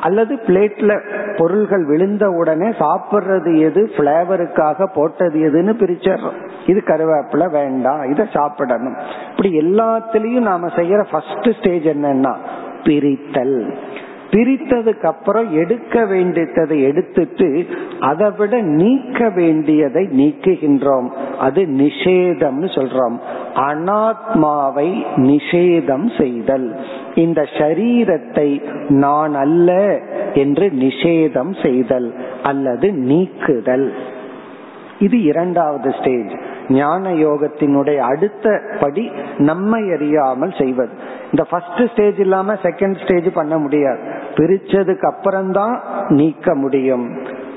[0.00, 1.00] அல்லது பிளேட்ல
[1.36, 6.38] பொருள்கள் விழுந்த உடனே சாப்பிட்றது எது பிளேவருக்காக போட்டது எதுன்னு பிரிச்சிடறோம்.
[6.66, 8.96] இது கருவேப்பில வேண்டாம் இதை சாப்பிடணும்.
[9.30, 12.34] இப்படி எல்லாத்திலையும் நாம செய்யற ஃபர்ஸ்ட் ஸ்டேஜ் என்னன்னா
[12.84, 13.74] பிரித்தல்.
[14.30, 17.66] பிரித்ததுக்கு அப்புறம் எடுக்க வேண்டியதை எடுத்துட்டு
[18.00, 21.08] அதை விட நீக்க வேண்டியதை நீக்குகின்றோம்.
[21.38, 23.18] அது நிஷேதம்னு சொல்றோம்.
[23.54, 26.76] அனாத்மாவை நிஷேதம் செய்தல்.
[27.14, 30.00] இந்த சரீரத்தை நான் அல்ல
[30.34, 33.92] என்று நிஷேதம் செய்தல் அல்லது நீக்குதல்.
[35.02, 36.32] இது இரண்டாவது ஸ்டேஜ்
[36.68, 40.90] ஞான யோகத்தினுடைய அடுத்த படி நம்மை அறியாமல் செய்வது.
[41.24, 43.98] இந்த ஃபர்ஸ்ட் ஸ்டேஜ் இல்லாம செகண்ட் ஸ்டேஜ் பண்ண முடியாது.
[44.34, 47.06] பிரிச்சதுக்கு அப்புறம்தான் நீக்க முடியும்.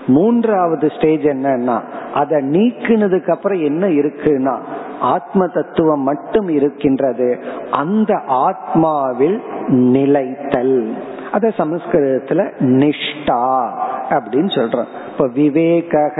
[0.08, 1.82] மூன்றாவது ஸ்டேஜ் என்னன்னா
[2.14, 4.58] அதை நீக்கினதுக்கு அப்புறம் என்ன இருக்குன்னா
[5.00, 7.40] ஆத்ம தத்துவம் மட்டும் இருக்கின்றது.
[7.72, 10.96] அந்த ஆத்மாவில் நிலைத்தல்.
[11.32, 13.70] அத சமஸ்கிருதத்துல நிஷ்டா
[14.10, 14.88] அப்படின்னு சொல்றோம்.
[15.12, 16.12] இப்ப விவேக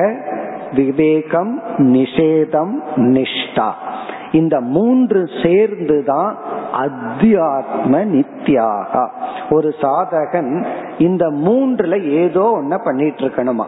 [0.76, 3.72] விவேகம் நிஷேதம் நிஷ்டா.
[4.32, 6.38] இந்த மூன்று சேர்ந்துதான்
[6.74, 9.10] அத்தியாத்ம நித்யாகா.
[9.50, 10.66] ஒரு சாதகன்
[10.98, 13.66] இந்த மூன்றுல ஏதோ ஒன்ன பண்ணிட்டு இருக்கணுமா?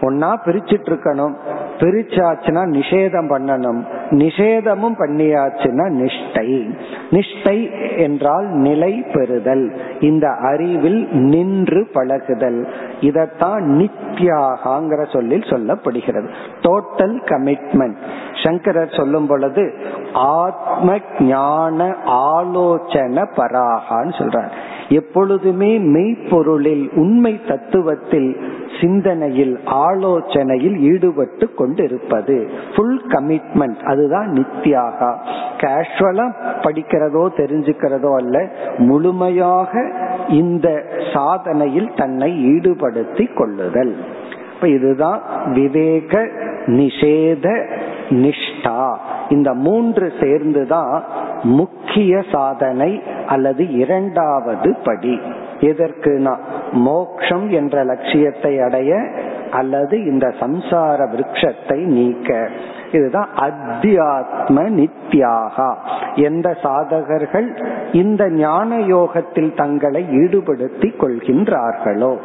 [0.00, 1.34] ஒன்னா பிரிச்சிட்டு இருக்கணும்.
[1.78, 3.84] பிரிச்சாச்சுன்னா நிஷேதம் பண்ணணும்.
[4.10, 6.76] நிஷேதமும் பண்ணியாச்சுன்னா நிஷ்டை.
[7.10, 9.72] நிஷ்டை என்றால் நிலை பெறுதல்.
[10.00, 12.68] இந்த அறிவில் நின்று பழகுதல்.
[13.00, 16.28] இதத்தான் நித்யாகாங்கிற சொல்லில் சொல்லப்படுகிறது.
[16.60, 17.96] டோட்டல் கமிட்மெண்ட்
[18.44, 19.72] சங்கரர் சொல்லும் பொழுது
[20.12, 24.50] ஆத்ம ஞான ஆலோசன பராகான்னு சொல்றார்.
[24.88, 28.36] எப்பொழுதுமே மெய்ப்பொருளில் உண்மை தத்துவத்தில்
[28.80, 32.50] சிந்தனையில் ஆலோசனையில் ஈடுபட்டு கொண்டிருப்பது.
[32.76, 35.10] ஃபுல் கமிட்மெண்ட் அதுதான் நித்தியாகா.
[35.56, 36.26] கேஷுவலா
[36.60, 39.72] படிக்கிறதோ தெரிஞ்சுக்கிறதோ அல்ல முழுமையாக
[40.28, 40.68] இந்த
[41.14, 43.94] சாதனையில் தன்னை ஈடுபடுத்தி கொள்ளுதல்.
[44.54, 45.20] இப்ப இதுதான்
[45.52, 46.22] விவேக
[46.66, 47.46] நிஷேத
[48.10, 48.96] நிஷ்டா.
[49.28, 51.04] இந்த மூன்று சேர்ந்துதான்
[51.42, 55.20] முக்கிய சாதனை அல்லது இரண்டாவது படி.
[55.60, 56.34] எதற்குனா
[56.72, 59.00] மோக்ஷம் என்ற லட்சியத்தை அடைய
[59.50, 62.48] அல்லது இந்த சம்சார விருட்சத்தை நீக்க.
[62.92, 65.74] இதுதான் அத்தியாத்ம நித்யாகா.
[66.14, 67.48] எந்த சாதகர்கள்
[67.92, 72.16] இந்த ஞான யோகத்தில் தங்களை ஈடுபடுத்திக் கொள்கின்றார்களோ?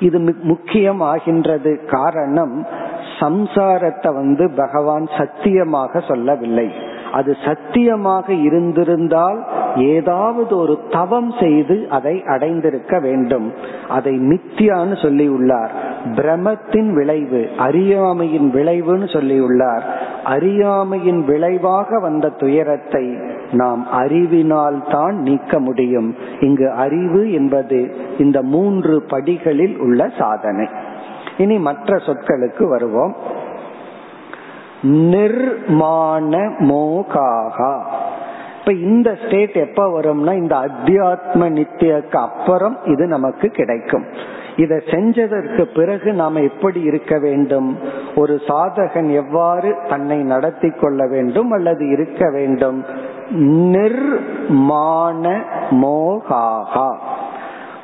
[0.00, 2.66] இது முக்கியம் ஆகின்றது காரணம்
[3.20, 6.72] சம்சாரத்தை வந்து பகவான் சத்தியமாக சொல்லவில்லை.
[7.12, 9.44] அது சத்தியமாக இருந்திருந்தால்
[9.78, 13.52] ஏதாவது ஒரு தவம் செய்து அதை அடைந்திருக்க வேண்டும்.
[13.88, 15.68] அதை மித்தியான்னு சொல்லியுள்ளார்.
[16.14, 19.82] பிரமத்தின் விளைவு அறியாமையின் விளைவுன்னு சொல்லியுள்ளார்.
[20.24, 23.18] அறியாமையின் விளைவாக வந்த துயரத்தை
[23.52, 26.14] நாம் அறிவினால் தான் நீக்க முடியும்.
[26.40, 30.68] இங்கு அறிவு என்பது இந்த மூன்று படிகளில் உள்ள சாதனை.
[31.36, 33.14] இனி மற்ற சொற்களுக்கு வருவோம்.
[34.82, 37.82] நிர்மாண மோகாகா.
[38.68, 44.04] இப்ப இந்த ஸ்டேட் எப்ப வரும்னா இந்த அத்தியாத்ம நித்தியக்கு அப்புறம் இது நமக்கு கிடைக்கும்.
[44.56, 47.78] இதை செஞ்சதற்கு பிறகு நாம எப்படி இருக்க வேண்டும்?
[48.16, 52.84] ஒரு சாதகன் எவ்வாறு தன்னை நடத்தி கொள்ள வேண்டும் அல்லது இருக்க வேண்டும்?
[53.72, 56.94] நிர்மான மோகாகா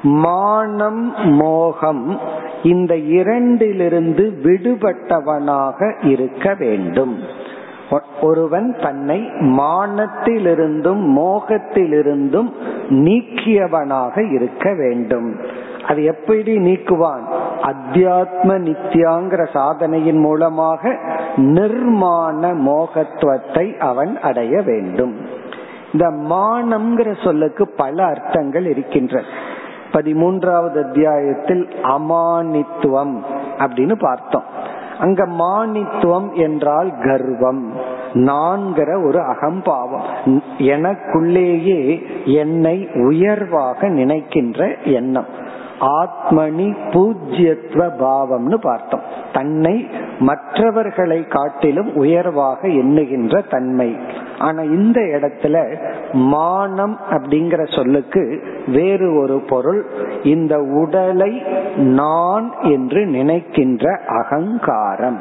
[0.03, 2.19] மானம் மோகம்
[2.63, 7.43] இந்த இரண்டிலிருந்து விடுபட்டவனாக இருக்க வேண்டும்.
[8.21, 12.53] ஒருவன் தன்னை மானத்திலிருந்தும் மோகத்திலிருந்தும்
[12.89, 15.37] நீக்கியவனாக இருக்க வேண்டும்.
[15.89, 17.25] அது எப்படி நீக்குவான்?
[17.63, 20.99] அத்தியாத்ம நித்யாங்கிற சாதனையின் மூலமாக
[21.37, 25.15] நிர்மாண மோகத்துவத்தை அவன் அடைய வேண்டும்.
[25.93, 29.27] இந்த மானம்ங்கிற சொல்லுக்கு பல அர்த்தங்கள் இருக்கின்றன.
[29.93, 33.17] பதிமூன்றாவது அத்தியாயத்தில் அமானித்துவம்
[33.59, 34.64] அப்படின்னு பார்த்தோம்.
[34.99, 37.73] அங்க மானித்துவம் என்றால் கர்வம்.
[38.13, 40.05] நான்கிற ஒரு அகம்பாவம்.
[40.59, 45.43] எனக்குள்ளேயே என்னை உயர்வாக நினைக்கின்ற எண்ணம்.
[45.81, 49.01] ஆத்மனி பூஜ்யத்துவ பாவம்னு பார்த்தோம்.
[49.33, 53.97] தன்னை மற்றவர்களை காட்டிலும் உயர்வாக எண்ணுகின்ற தன்மை.
[54.39, 55.77] ஆனா இந்த இடத்துல
[56.13, 59.87] மானம் அப்படிங்கிற சொல்லுக்கு வேறு ஒரு பொருள்
[60.23, 61.43] இந்த உடலை
[61.77, 65.19] நான் என்று நினைக்கின்ற அகங்காரம்.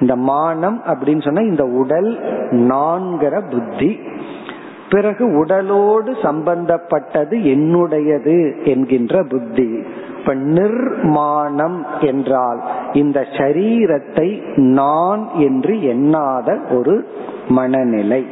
[0.00, 2.18] இந்த மானம் அப்படின்னு சொன்னா இந்த உடல்
[2.50, 4.00] நான்கிற புத்தி.
[4.90, 9.84] பிறகு உடலோடு சம்பந்தப்பட்டது என்னுடையது என்கின்ற புத்தி.
[10.18, 12.60] இப்ப நிர்மாணம் என்றால்
[12.92, 17.08] இந்த சரீரத்தை நான் என்று எண்ணாத ஒரு
[17.48, 18.26] மனநிலை.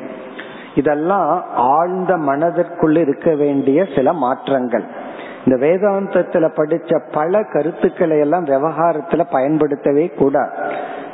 [0.75, 4.85] இதெல்லாம் ஆழ்ந்த மனதிற்குள் இருக்க வேண்டிய சில மாற்றங்கள்.
[5.45, 10.51] இந்த வேதாந்தத்துல படிச்ச பல கருத்துக்களை எல்லாம் விவகாரத்துல பயன்படுத்தவே கூடாது.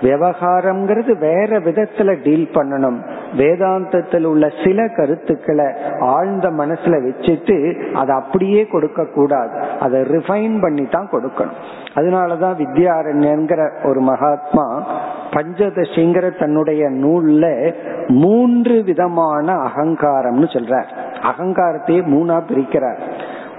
[0.01, 2.99] விவகாரம்ங்கிறது வேற விதத்துல டீல் பண்ணணும்.
[3.37, 5.64] வேதாந்தத்தில் உள்ள சில கருத்துக்களை
[6.01, 9.61] ஆழ்ந்த மனசுல வச்சுட்டு அதை அப்படியே கொடுக்க கூடாது.
[9.81, 11.57] அதை ரிஃபைன் பண்ணி தான் கொடுக்கணும்.
[11.95, 14.87] அதனாலதான் வித்யாரண்யங்கிற ஒரு மகாத்மா
[15.31, 17.75] பஞ்சதசிங்கிற தன்னுடைய நூல்ல
[18.09, 20.88] மூன்று விதமான அகங்காரம்னு சொல்றார்.
[21.21, 22.99] அகங்காரத்தையே மூணா பிரிக்கிறார்.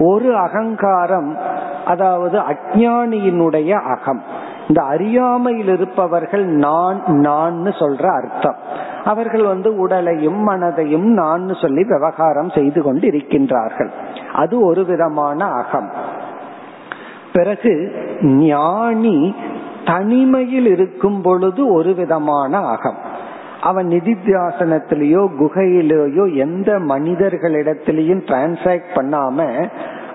[0.00, 1.36] ஒரு அகங்காரம்
[1.86, 4.22] அதாவது அஜானியினுடைய அகம்.
[4.68, 8.56] இந்த அறியாமையில் இருப்பவர்கள் நான் நான் சொல்ற அர்த்தம்.
[9.04, 13.90] அவர்கள் வந்து உடலையும் மனதையும் நான் சொல்லி விவகாரம் செய்து கொண்டு இருக்கின்றார்கள்
[14.34, 15.90] அது ஒரு விதமான அகம்.
[17.32, 17.72] பிறகு
[18.22, 19.34] ஞானி
[19.84, 23.09] தனிமையில் இருக்கும் பொழுது ஒரு விதமான அகம்.
[23.62, 29.68] அவன் நிதித்தியாசனத்திலேயோ குகையிலேயோ எந்த மனிதர்களிடத்திலையும் டிரான்சாக்ட் பண்ணாம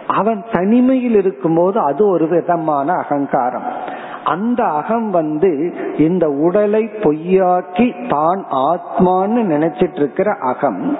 [0.08, 3.63] அவன் தனிமையில் இருக்கும்போது அது ஒரு விதமான அகங்காரம்.
[4.23, 10.97] அந்த அகம் வந்து இந்த உடலை பொய்யாக்கி தான் ஆத்மான்னு நினைச்சிட்டு இருக்கிற அகம்.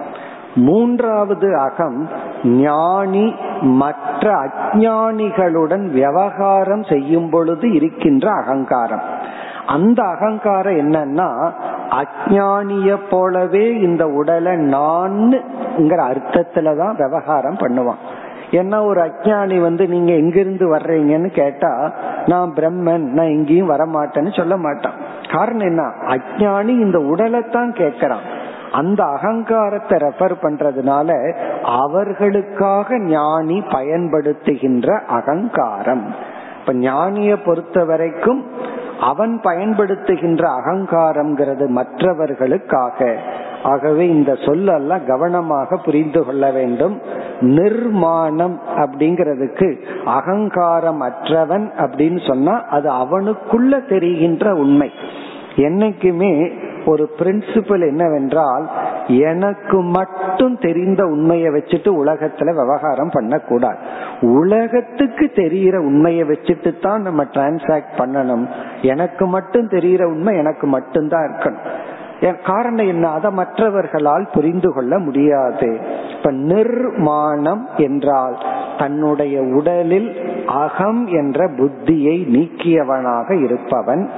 [0.55, 2.10] மூன்றாவது அகம்
[2.43, 9.14] ஞானி மற்ற அஜானிகளுடன் விவகாரம் செய்யும் பொழுது இருக்கின்ற அகங்காரம்.
[9.67, 11.51] அந்த அகங்காரம் என்னன்னா
[11.89, 18.01] அஜானிய போலவே இந்த உடலை நான்ங்கிற அர்த்தத்துலதான் விவகாரம் பண்ணுவான்.
[18.51, 21.91] ஏன்னா ஒரு அஜானி வந்து நீங்க எங்கிருந்து வர்றீங்கன்னு கேட்டா
[22.25, 24.93] நான் பிரம்மன் நான் எங்கேயும் வரமாட்டேன்னு சொல்ல மாட்டான்.
[25.32, 25.82] காரணம் என்ன?
[25.82, 28.25] அஜானி இந்த உடலைத்தான் கேட்கறான்.
[28.71, 36.15] அந்த அகங்காரத்தை ரெஃபர் பண்றதுனால அவர்களுக்காக ஞானி பயன்படுத்துகின்ற அகங்காரம்.
[36.60, 38.45] இப்ப ஞானிய பொறுத்த வரைக்கும்
[38.99, 43.17] அவன் பயன்படுத்துகின்ற அகங்காரம்ங்கிறது மற்றவர்களுக்காக.
[43.63, 47.01] ஆகவே இந்த சொல்லெல்லாம் கவனமாக புரிந்து கொள்ள வேண்டும்.
[47.39, 54.91] நிர்மாணம் அப்படிங்கிறதுக்கு அகங்காரம் அற்றவன் அப்படின்னு சொன்னா அது அவனுக்குள்ள தெரிகின்ற உண்மை.
[55.55, 56.51] என்னைக்குமே
[56.86, 58.69] ஒரு பிரின்சிபல் என்னவென்றால்
[59.08, 63.78] எனக்கு மட்டும் தெரிந்த உண்மையை வச்சுட்டு உலகத்துல விவகாரம் பண்ணக்கூடாது.
[64.21, 68.48] உலகத்துக்கு தெரிகிற உண்மையை வச்சுட்டு தான் நம்ம டிரான்சாக்ட் பண்ணணும்.
[68.82, 71.74] எனக்கு மட்டும் தெரிகிற உண்மை எனக்கு மட்டும்தான் இருக்கணும்.
[72.45, 73.10] காரணம் என்ன?
[73.10, 75.80] அதை மற்றவர்களால் புரிந்து கொள்ள முடியாது.
[76.17, 78.38] இப்ப நிர்மாணம் என்றால்
[78.78, 84.10] தன்னுடைய உடலில் அகம் என்ற புத்தியை நீக்கியவனாக இருப்பவன்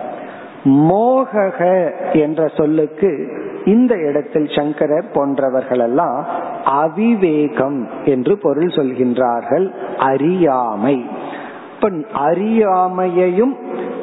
[0.63, 3.27] மோகக என்ற சொல்லுக்கு
[3.65, 6.25] இந்த இடத்தில் சங்கரர் போன்றவர்கள் எல்லாம்
[6.65, 11.05] அவிவேகம் என்று பொருள் சொல்கின்றார்கள் அறியாமை.
[12.13, 13.55] அறியாமையையும்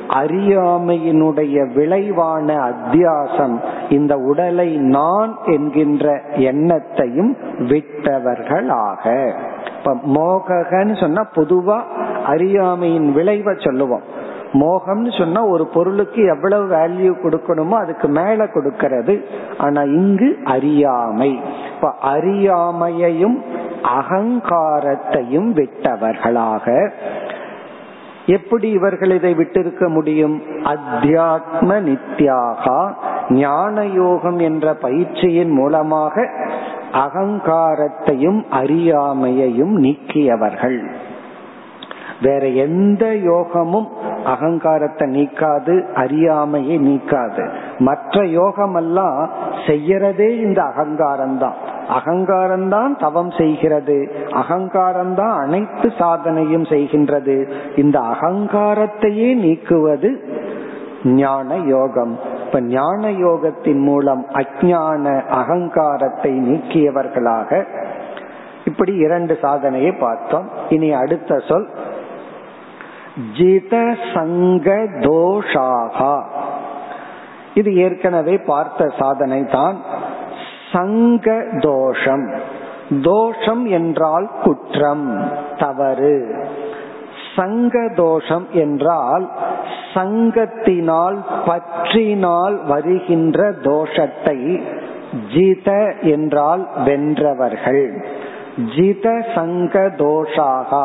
[0.08, 9.32] அறியாமையினுடைய விளைவான அத்தியாசம் இந்த உடலை நான் என்கின்ற எண்ணத்தையும் விட்டவர்களாக.
[9.78, 11.82] இப்ப மோகன்னு சொன்னா பொதுவா
[12.24, 14.22] அறியாமையின் விளைவை சொல்லுவோம்.
[14.54, 19.24] மோகம்னு சொன்னா ஒரு பொருளுக்கு எவ்வளவு வேல்யூ கொடுக்கணுமோ அதுக்கு மேல கொடுக்கிறது.
[19.58, 21.40] ஆனா இங்கு அறியாமை.
[21.74, 23.42] இப்ப அறியாமையையும்
[23.98, 26.90] அகங்காரத்தையும் விட்டவர்களாக
[28.26, 30.42] எப்படி இவர்கள் இதை விட்டிருக்க முடியும்?
[30.64, 32.92] அத்தியாத்ம நித்யாகா
[33.30, 36.30] ஞான யோகம் என்ற பயிற்சியின் மூலமாக
[36.92, 40.78] அகங்காரத்தையும் அறியாமையையும் நீக்கியவர்கள்.
[42.24, 43.88] வேற எந்த யோகமும்
[44.24, 47.44] அகங்காரத்தை நீக்காது அறியாமையை நீக்காது.
[47.78, 49.20] மற்ற யோகமெல்லாம்
[49.66, 50.60] செய்யறதே இந்த
[51.88, 53.98] அகங்காரம் தான் தவம் செய்கிறது.
[54.42, 57.36] அகங்காரம்தான் அனைத்து சாதனையும் செய்கின்றது.
[57.76, 60.10] இந்த அகங்காரத்தையே நீக்குவது
[61.14, 62.14] ஞான யோகம்.
[62.44, 65.04] இப்ப ஞான யோகத்தின் மூலம் அஜான
[65.40, 67.50] அகங்காரத்தை நீக்கியவர்களாக
[68.64, 70.46] இப்படி இரண்டு சாதனையை பார்த்தோம்.
[70.68, 71.66] இனி அடுத்த சொல்
[73.36, 73.74] ஜித
[74.14, 74.68] சங்க
[75.06, 76.14] தோஷாகா
[77.54, 79.76] இது ஏற்கனவே பார்த்த சாதனை தான்
[80.72, 81.28] சங்க
[81.60, 82.26] தோஷம்
[83.02, 85.06] தோஷம் என்றால் குற்றம்
[85.58, 86.16] தவறு.
[87.36, 89.24] சங்க தோஷம் என்றால்
[89.94, 94.38] சங்கத்தினால் பற்றினால் வருகின்ற தோஷத்தை
[95.34, 95.70] ஜித
[96.14, 97.86] என்றால் வென்றவர்கள்.
[98.74, 100.84] ஜித சங்க தோஷாகா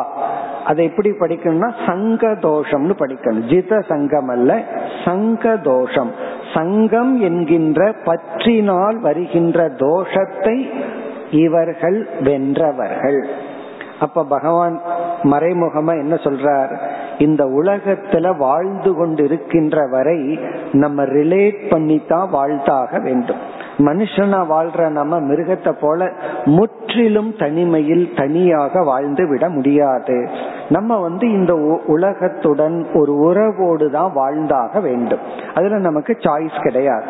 [0.66, 3.46] அதை எப்படி படிக்கணும்னா சங்க தோஷம்னு படிக்கணும்.
[3.46, 4.64] ஜித சங்கம் அல்ல
[5.04, 6.12] சங்க தோஷம்
[6.54, 10.70] சங்கம் என்கின்ற பற்றினால் வருகின்ற தோஷத்தை
[11.30, 13.24] இவர்கள் வென்றவர்கள்.
[14.00, 14.80] அப்ப பகவான்
[15.22, 16.78] மறைமுகமா என்ன சொல்றார்?
[17.18, 20.38] இந்த உலகத்துல வாழ்ந்து கொண்டு இருக்கின்ற வரை
[20.72, 23.58] நம்ம ரிலேட் பண்ணித்தான் வாழ்த்தாக வேண்டும்.
[23.86, 26.08] மனுஷனா வாழ்ற நம்ம மிருகத்தை போல
[26.44, 30.28] முற்றிலும் தனிமையில் தனியாக வாழ்ந்து விட முடியாது.
[30.68, 31.54] நம்ம வந்து இந்த
[31.86, 35.18] உலகத்துடன் ஒரு உறவோடு தான் வாழ்ந்தாக வேண்டும்.
[35.54, 37.04] அதுல நமக்கு சாய்ஸ் கிடையாது.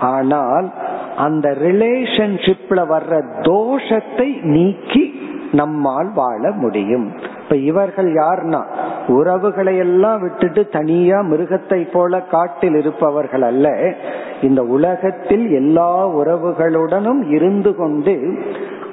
[0.00, 0.72] ஆனால்
[1.16, 5.04] அந்த ரிலேஷன்ஷிப்ல வர்ற தோஷத்தை நீக்கி
[5.52, 7.12] நம்மால் வாழ முடியும்.
[7.48, 8.64] இப்ப இவர்கள் யார்னா
[9.08, 13.94] உறவுகளை எல்லாம் விட்டுட்டு தனியா மிருகத்தை போல காட்டில் இருப்பவர்கள் அல்ல.
[14.42, 18.38] இந்த உலகத்தில் எல்லா உறவுகளுடனும் இருந்து கொண்டு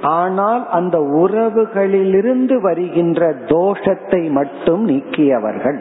[0.01, 5.79] ஆனால் அந்த உறவுகளிலிருந்து வருகின்ற தோஷத்தை மட்டும் நீக்கியவர்கள்.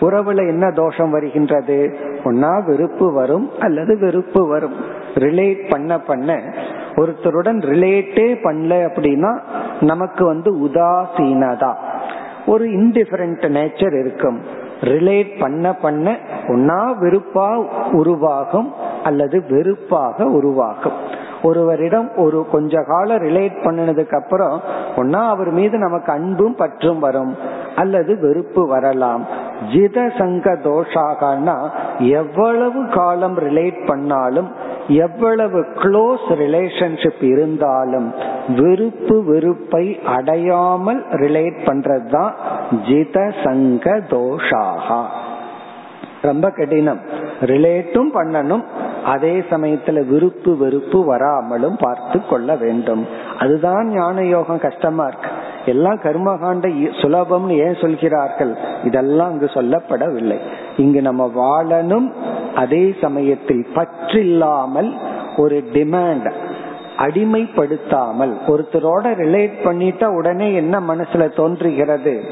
[0.00, 1.98] உறவுல என்ன தோஷம் வருகின்றது?
[2.24, 4.74] ஒன்னா வெறுப்பு வரும் அல்லது வெறுப்பு வரும்.
[5.14, 6.42] ரிலேட் பண்ண பண்ண
[6.96, 9.40] ஒருத்தருடன் ரிலேட்டே பண்ணல அப்படின்னா
[9.80, 11.74] நமக்கு வந்து உதாசீனதா.
[12.46, 14.40] ஒரு இன்டிஃபரண்ட் நேச்சர் இருக்கும்.
[14.80, 16.18] ரிலேட் பண்ண பண்ண
[16.48, 18.72] ஒன்னா வெறுப்பா உருவாகும்
[19.04, 20.92] அல்லது வெறுப்பாக உருவாகும்.
[21.42, 24.60] ஒருவரிடம் ஒரு கொஞ்ச காலம் ரிலேட் பண்ணினதுக்கு அப்புறம்
[24.96, 27.36] ஒன்னா அவர் மீது நமக்கு அன்பும் பற்றும் வரும்
[27.76, 29.26] அல்லது வெறுப்பு வரலாம்.
[29.72, 31.56] ஜித சங்க தோஷாகனா
[31.98, 34.48] எவ்வளவு காலம் ரிலேட் பண்ணாலும்
[34.88, 38.12] எவ்வளவு க்ளோஸ் ரிலேஷன்ஷிப் இருந்தாலும்
[38.48, 42.30] விருப்பு வெறுப்பை அடையாமல் ரிலேட் பண்றதுதான்
[42.88, 45.04] ஜித சங்க தோஷாகா.
[46.22, 47.00] ரொம்ப கடினம்.
[47.40, 48.64] ரிலேட்டும் பண்ணணும்.
[49.04, 53.06] அதே சமயத்துல விருப்பு வெறுப்பு வராமலும் பார்த்து கொள்ள வேண்டும்.
[53.38, 55.28] அதுதான் ஞான யோகம் கஷ்டமா இருக்கு.
[55.66, 56.68] எல்லாம் கர்மகாண்ட
[57.02, 58.56] சுலபம்னு ஏன் சொல்கிறார்கள்?
[58.84, 60.38] இதெல்லாம் அங்கு சொல்லப்படவில்லை.
[60.76, 62.12] இங்கு நம்ம வாழணும்
[62.54, 64.98] அதே சமயத்தில் பற்றில்லாமல்
[65.36, 66.32] ஒரு டிமாண்ட்
[66.98, 72.22] அடிமைப்படுத்தாமல் ஒருத்தரோட ரிலேட் பண்ணிட்டா உடனே என்ன மனசுல தோன்றுகிறது?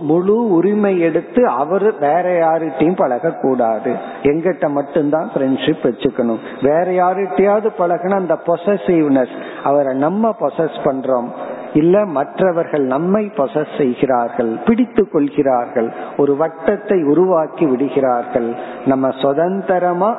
[0.00, 6.38] முழு உரிமை எடுத்து அவரு வேற யாருகிட்டையும் பழக கூடாது எங்கிட்ட மட்டும்தான் ஃப்ரெண்ட்ஷிப் வச்சுக்கணும்.
[6.62, 11.28] வேற யாருகிட்டயாவது பழகினா அந்த பொசசிவ்னஸ் அவரை நம்ம பொசஸ் பண்றோம்.
[11.74, 18.54] இல்ல மற்றவர்கள் நம்மை பொசஸ் செய்கிறார்கள் பிடித்து கொள்கிறார்கள் ஒரு வட்டத்தை உருவாக்கி விடுகிறார்கள்.
[18.86, 20.16] நம்ம சுதந்திரமா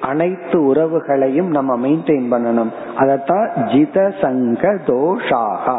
[0.00, 2.72] அனைத்து உறவுகளையும் நம்ம மெயின்டைன் பண்ணணும்.
[2.98, 5.76] அதத்தான் ஜித சங்க தோஷாகா.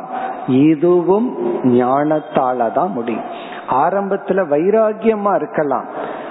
[0.48, 1.30] இதுவும்
[1.64, 3.24] ஞானத்தால தான் முடியும்.
[3.70, 5.86] ஆரம்பத்துல வைராகியமா இருக்கலாம்.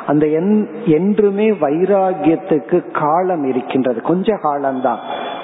[0.06, 0.26] அந்த
[0.86, 4.00] என்றுமே வைராகியத்துக்கு காலம் இருக்கின்றது.
[4.02, 4.98] கொஞ்ச காலம்தான்.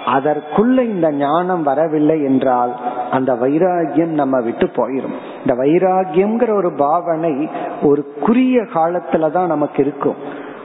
[0.07, 2.74] அதற்குள்ள இந்த ஞானம் வரவில்லை என்றால்
[3.11, 7.49] அந்த வைராகியம் நம்ம விட்டு போயிடும் இந்த வைராகியம்ங்கிற ஒரு பாவனை
[7.82, 10.16] ஒரு குறுகிய காலத்துலதான் நமக்கு இருக்கும்.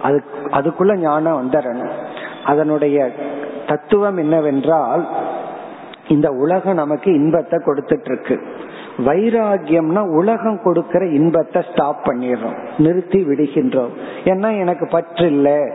[0.01, 1.91] அது அதுக்குள்ள ஞானம் வந்துடணும்
[2.45, 3.11] அதனுடைய
[3.67, 5.07] தத்துவம் என்னவென்றால்
[6.07, 8.41] இந்த உலகம் நமக்கு இன்பத்தை கொடுத்துட்டு இருக்கு
[8.97, 12.57] வைராகியம்னா உலகம் கொடுக்கிற இன்பத்தை ஸ்டாப் பண்ணிடுறோம்.
[12.77, 13.89] நிறுத்தி விடுகின்றோம்.
[14.23, 15.71] ஏன்னா எனக்கு பற்று இல்ல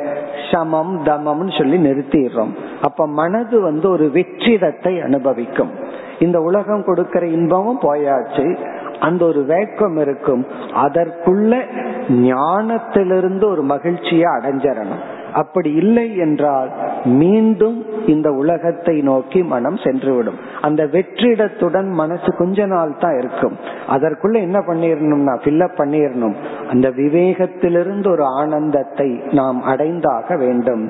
[0.53, 2.55] சமம் தமம்னு சொல்லி நிறுத்திடுறோம்.
[2.83, 5.71] அப்ப மனது வந்து ஒரு வெற்றிடத்தை அனுபவிக்கும்.
[6.19, 8.57] இந்த உலகம் கொடுக்கிற இன்பமும் போயாச்சு.
[9.01, 10.47] அந்த ஒரு வேக்கம் இருக்கும்.
[10.75, 11.63] அதற்குள்ள
[12.09, 15.19] ஞானத்திலிருந்து ஒரு மகிழ்ச்சியை அடைஞ்சிடணும்.
[15.33, 16.71] அப்படி இல்லை என்றால்
[17.05, 17.85] மீண்டும்
[18.15, 20.39] இந்த உலகத்தை நோக்கி மனம் சென்றுவிடும்.
[20.61, 23.57] அந்த வெற்றிடத்துடன் மனசு கொஞ்ச நாள் தான் இருக்கும்.
[23.89, 26.37] அதற்குள்ள என்ன பண்ணிடணும்னா ஃபில்லப் பண்ணிடணும்
[26.71, 30.85] அந்த விவேகத்திலிருந்து ஒரு ஆனந்தத்தை நாம் அடைந்தாக வேண்டும்.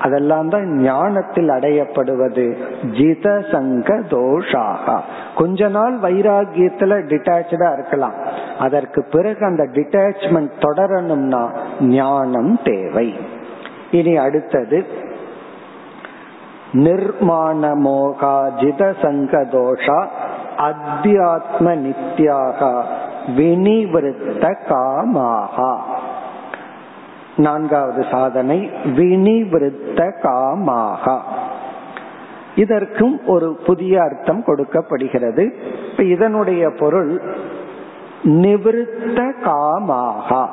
[0.00, 2.46] அதெல்லாம் தான் ஞானத்தில் அடையப்படுவது.
[2.98, 4.96] ஜித சங்க தோஷாகா.
[5.36, 8.16] கொஞ்ச நாள் வைராகியத்துல டிட்டாச்சா இருக்கலாம்.
[8.58, 11.42] அதற்கு பிறகு அந்த டிட்டாச்மெண்ட் தொடரணும்னா
[11.80, 13.08] ஞானம் தேவை.
[13.90, 14.78] இனி அடுத்தது
[16.72, 20.06] நிர்மாணமோகாஜித சங்கதோஷா
[20.58, 22.84] அத்தியாத்ம நித்யாக
[23.36, 25.78] வினிவிருத்த காமாகா
[27.36, 31.22] நான்காவது சாதனை வினிவிருத்த காமாகா
[32.54, 35.54] இதற்கும் ஒரு புதிய அர்த்தம் கொடுக்கப்படுகிறது.
[35.98, 37.22] இதனுடைய பொருள்
[38.24, 40.48] நிவிருத்த காமாகா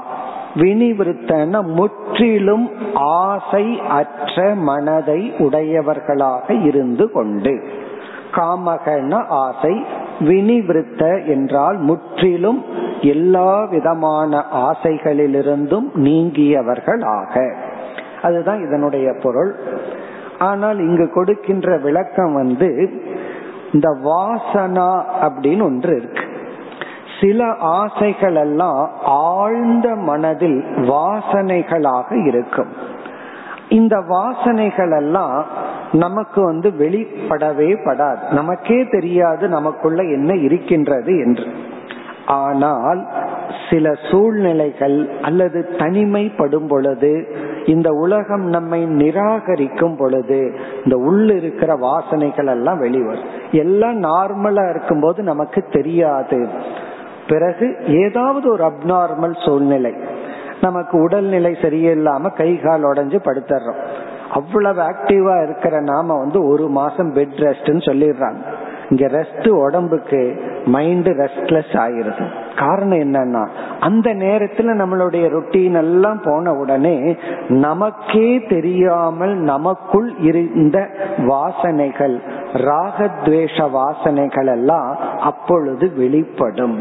[0.56, 7.64] வினிவிருத்தன முற்றிலும் ஆசை அற்ற மனதை உடையவர்களாக இருந்து கொண்டு.
[8.32, 9.86] காமகன ஆசை
[10.20, 12.64] வினிவிருத்த என்றால் முற்றிலும்
[13.02, 17.56] எல்லா விதமான ஆசைகளிலிருந்தும் நீங்கியவர்களாக.
[18.22, 19.56] அதுதான் இதனுடைய பொருள்.
[20.40, 22.92] ஆனால் இங்கு கொடுக்கின்ற விளக்கம் வந்து
[23.74, 26.26] இந்த வாசனா அப்படின்னு ஒன்று இருக்கு.
[27.22, 32.72] சில ஆசைகள் எல்லாம் ஆழ்ந்த மனதில் வாசனைகளாக இருக்கும்.
[33.70, 35.46] இந்த வாசனைகள் எல்லாம்
[35.92, 38.32] நமக்கு வந்து வெளிப்படவே படாது.
[38.32, 41.46] நமக்கே தெரியாது நமக்குள்ள என்ன இருக்கின்றது என்று.
[42.26, 43.08] ஆனால்
[43.70, 47.36] சில சூழ்நிலைகள் அல்லது தனிமைப்படும் பொழுது
[47.66, 53.24] இந்த உலகம் நம்மை நிராகரிக்கும் பொழுது இந்த உள்ள இருக்கிற வாசனைகள் எல்லாம் வெளிவரும்.
[53.52, 56.50] எல்லாம் நார்மலா இருக்கும்போது நமக்கு தெரியாது.
[57.28, 59.94] பிறகு ஏதாவது ஒரு அப்நார்மல் சூழ்நிலை
[60.62, 63.80] நமக்கு உடல்நிலை சரியில்லாம கை கால் உடஞ்சு படுத்துறோம்.
[64.30, 68.42] அவ்வளவு ஆக்டிவா இருக்கிற நாம வந்து ஒரு மாசம் பெட் ரெஸ்ட்னு சொல்லிடுறாங்க.
[68.90, 70.20] இங்க ரெஸ்ட் உடம்புக்கு
[70.66, 72.26] மைண்ட் ரெஸ்ட்லெஸ் ஆயிருது.
[72.58, 73.48] காரணம் என்னன்னா
[73.80, 77.16] அந்த நேரத்துல நம்மளுடைய ரொட்டீன் எல்லாம் போன உடனே
[77.48, 82.18] நமக்கே தெரியாமல் நமக்குள் இருந்த வாசனைகள்
[82.54, 86.78] ராகத்வேஷ வாசனைகள் எல்லாம் அப்பொழுது வெளிப்படும்.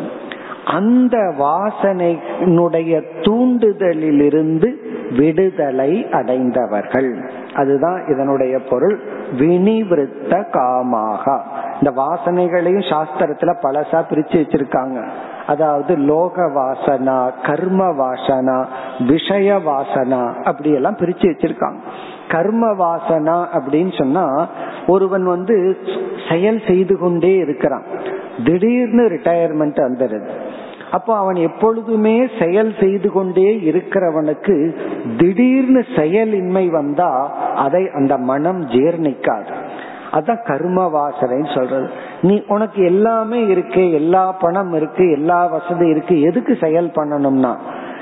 [0.67, 4.75] அந்த வாசனையினுடைய தூண்டுதலிலிருந்து
[5.17, 7.31] விடுதலை அடைந்தவர்கள்.
[7.55, 9.01] அதுதான் இதனுடைய பொருள்.
[9.39, 11.41] வினிவிருத்த காமாக.
[11.81, 15.05] இந்த வாசனைகளையும் சாஸ்திரத்துல பழசா பிரிச்சு வச்சிருக்காங்க.
[15.47, 18.65] அதாவது லோக வாசனா கர்ம வாசனா
[19.07, 21.77] விஷய வாசனா அப்படி எல்லாம் பிரிச்சு வச்சிருக்காங்க.
[22.29, 24.49] கர்ம வாசனா அப்படின்னு சொன்னா
[24.87, 25.79] ஒருவன் வந்து
[26.29, 27.83] செயல் செய்து கொண்டே இருக்கிறான்.
[28.45, 30.31] திடீர்னு ரிட்டையர்மெண்ட் வந்துடுது.
[30.91, 34.77] அப்போ அவன் எப்பொழுதுமே செயல் செய்து கொண்டே இருக்கிறவனுக்கு
[35.17, 39.53] திடீர்னு செயலின்மை வந்தா அதை அந்த மனம் ஜீர்ணிக்காது.
[40.13, 41.91] அதான் கர்ம வாசனைன்னு சொல்றது.
[42.23, 47.57] நீ உனக்கு எல்லாமே இருக்கு எல்லா பணம் இருக்கு எல்லா வசதி இருக்கு எதுக்கு செயல் பண்ணணும்னா?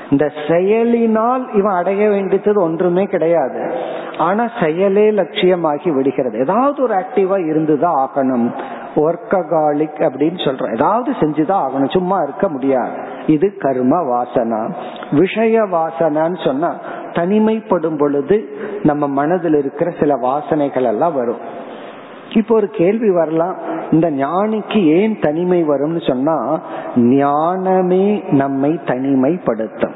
[0.09, 3.73] இந்த செயலினால் இவன் அடைய வேண்டியது ஒன்றுமே கிடையாது.
[4.17, 6.39] ஆனா செயலே லட்சியமாகி விடுகிறது.
[6.39, 8.59] ஏதாவது ஒரு ஆக்டிவா இருந்துதான் ஆகணும்.
[8.95, 10.73] ஒர்க்ககாலிக் அப்படின்னு சொல்றோம்.
[10.73, 11.91] ஏதாவது செஞ்சுதான் ஆகணும்.
[11.91, 12.91] சும்மா இருக்க முடியாது.
[13.27, 14.73] இது கர்ம வாசனா
[15.11, 16.75] விஷய வாசனான்னு சொன்னா
[17.11, 18.49] தனிமைப்படும் பொழுது
[18.83, 21.69] நம்ம மனதில் இருக்கிற சில வாசனைகள் எல்லாம் வரும்.
[22.35, 23.55] இப்போ ஒரு கேள்வி வரலாம்.
[23.91, 26.61] இந்த ஞானிக்கு ஏன் தனிமை வரும்னு சொன்னா
[26.95, 29.93] ஞானமே நம்மை தனிமைப்படுத்தும்.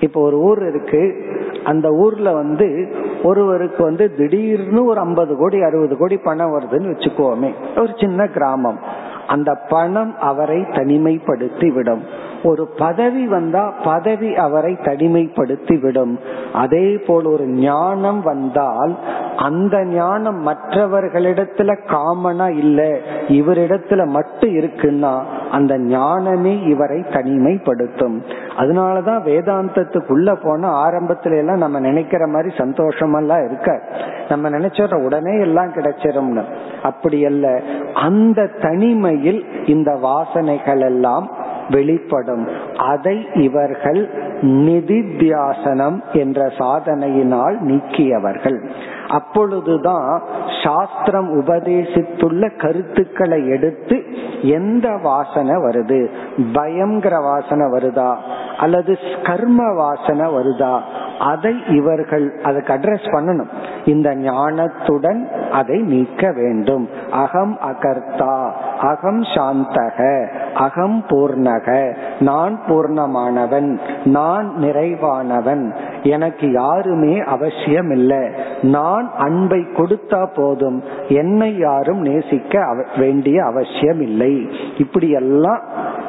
[0.00, 1.24] இப்போ ஒரு ஊர் இருக்கு.
[1.64, 7.54] அந்த ஊர்ல வந்து ஒருவருக்கு வந்து திடீர்னு ஒரு ஐம்பது கோடி அறுபது கோடி பணம் வருதுன்னு வச்சுக்கோமே.
[7.76, 8.78] ஒரு சின்ன கிராமம்.
[9.26, 12.02] அந்த பணம் அவரை தனிமைப்படுத்தி விடும்.
[12.46, 16.18] ஒரு பதவி வந்தா பதவி அவரை தனிமைப்படுத்தி விடும்
[16.52, 18.96] அதே போல் ஒரு ஞானம் வந்தால்
[19.36, 28.22] அந்த ஞானம் மற்றவர்களிடத்துல காமனா இல்ல இவரிடத்துல மட்டும் இருக்குன்னா அந்த ஞானமே இவரை தனிமைப்படுத்தும்.
[28.58, 33.80] அதனாலதான் வேதாந்தத்துக்குள்ள போன ஆரம்பத்துல எல்லாம் நம்ம நினைக்கிற மாதிரி சந்தோஷமெல்லாம் இருக்க.
[34.28, 36.42] நம்ம நினைச்சோட உடனே எல்லாம் கிடைச்சிரும்னு.
[36.82, 37.60] அப்படி அல்ல.
[37.94, 41.30] அந்த தனிமையில் இந்த வாசனைகள் எல்லாம்
[41.70, 42.48] வெளிப்படும்.
[42.76, 44.10] அதை இவர்கள்
[44.40, 48.70] நிதித்தியாசனம் என்ற சாதனையினால் நீக்கியவர்கள்.
[49.08, 50.22] அப்பொழுதுதான்
[50.64, 54.04] சாஸ்திரம் உபதேசித்துள்ள கருத்துக்களை எடுத்து
[54.42, 56.08] எந்த வாசனை வருது?
[56.52, 58.16] பயங்கர வாசனை வருதா?
[58.58, 60.80] அல்லது கர்ம வாசனை வருதா?
[61.18, 63.48] அதை இவர்கள் அதுக்கு அட்ரஸ் பண்ணணும்.
[63.84, 66.88] இந்த ஞானத்துடன் அதை நீக்க வேண்டும்.
[67.10, 68.50] அகம் அகர்த்தா.
[68.80, 71.96] அகம் சாந்தக அகம் பூர்ணக.
[72.20, 75.74] நான் பூர்ணமானவன் நான் நிறைவானவன்.
[76.02, 78.28] எனக்கு யாருமே அவசியம் இல்லை
[78.62, 80.82] நான் அன்பை கொடுத்தா போதும்.
[81.08, 84.48] என்னை யாரும் நேசிக்க வேண்டிய அவசியம் இல்லை
[84.78, 85.60] இப்படியெல்லாம்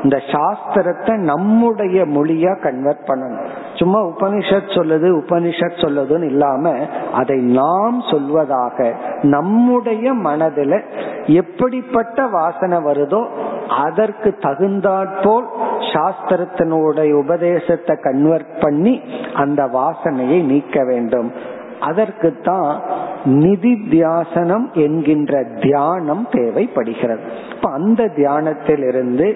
[0.03, 3.47] இந்த சாஸ்திரத்தை நம்முடைய மொழியா கன்வெர்ட் பண்ணணும்.
[3.77, 6.75] சும்மா உபனிஷத் சொல்லுது உபனிஷத் சொல்லுதுன்னு இல்லாம
[7.13, 10.81] அதை நாம் சொல்வதாக நம்முடைய மனதில
[11.25, 13.25] எப்படிப்பட்ட வாசனை வருதோ
[13.69, 15.47] அதற்கு தகுந்தாற்போல்
[15.93, 19.01] சாஸ்திரத்தினுடைய உபதேசத்தை கன்வெர்ட் பண்ணி
[19.33, 21.31] அந்த வாசனையை நீக்க வேண்டும்.
[21.81, 22.81] அதற்குத்தான்
[23.25, 27.21] நிதி தியாசனம் என்கின்ற தியானம் தேவைப்படுகிறது.
[27.55, 29.27] இப்ப அந்த தியானத்திலிருந்து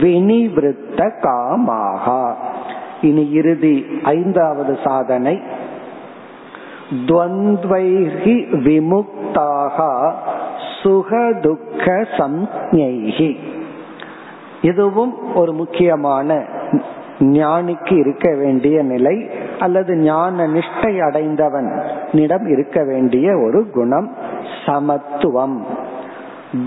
[0.00, 2.32] வினிவிருத்த காமாகா.
[3.02, 5.40] இனி இறுதி ஐந்தாவது சாதனை.
[7.06, 8.34] துவந்த்வைஹி
[8.66, 9.78] விமுக்தாக
[10.82, 11.86] சுகதுக்க
[12.16, 13.36] சம்ஞைகி
[14.62, 16.44] இதுவும் ஒரு முக்கியமான
[17.20, 19.28] ஞானிக்கு இருக்க வேண்டிய நிலை
[19.58, 24.14] அல்லது ஞான நிஷ்டை அடைந்தவனிடம் இருக்க வேண்டிய ஒரு குணம்
[24.66, 25.66] சமத்துவம்.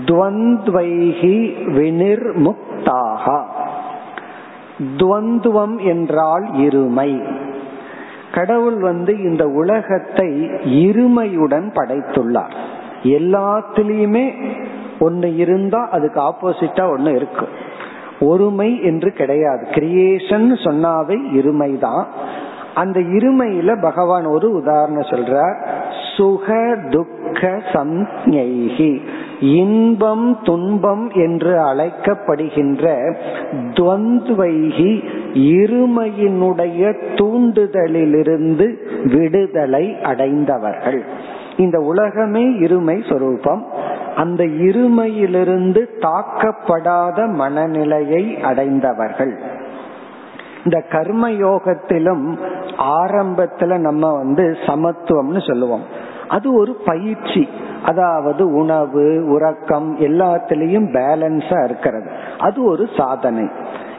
[0.06, 1.36] துவந்த்வைகி
[1.76, 3.44] வினிர்முக்தாக
[4.78, 7.42] துவந்துவம் என்றால் இருமை.
[8.32, 10.28] கடவுள் வந்து இந்த உலகத்தை
[10.64, 12.54] இருமையுடன் படைத்துள்ளார்.
[13.02, 14.52] எல்லாத்திலையுமே
[15.00, 17.48] ஒன்னு இருந்தா அதுக்கு ஆப்போசிட்டா ஒன்னு இருக்கு.
[18.20, 19.66] ஒருமை என்று கிடையாது.
[19.70, 22.04] கிரியேஷன் சொன்னாவே இருமைதான்.
[22.74, 25.66] அந்த இருமையில பகவான் ஒரு உதாரணம் சொல்றார்.
[26.16, 29.00] சுக துக்க சம்ஞைகி
[29.40, 33.14] இன்பம் துன்பம் என்று அழைக்கப்படுகின்ற
[33.52, 35.04] துவந்துவைகி
[35.34, 41.04] இருமையினுடைய தூண்டுதலிலிருந்து விடுதலை அடைந்தவர்கள்.
[41.56, 43.66] இந்த உலகமே இருமை சொரூபம்.
[44.16, 49.62] அந்த இருமையிலிருந்து தாக்கப்படாத மனநிலையை அடைந்தவர்கள்.
[50.64, 52.38] இந்த கர்ம யோகத்திலும்
[52.78, 55.82] ஆரம்பத்துல நம்ம வந்து சமத்துவம்னு சொல்லுவோம்.
[56.28, 57.48] அது ஒரு பயிற்சி.
[57.84, 62.10] அதாவது உணவு உறக்கம் எல்லாத்திலையும் பேலன்ஸா இருக்கிறது.
[62.38, 63.48] அது ஒரு சாதனை.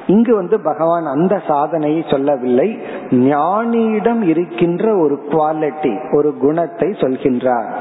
[0.07, 2.79] இங்கு வந்து பகவான் அந்த சாதனையை சொல்லவில்லை.
[3.09, 7.73] ஞானியிடம் இருக்கின்ற ஒரு குவாலிட்டி ஒரு குணத்தை சொல்கின்றார்.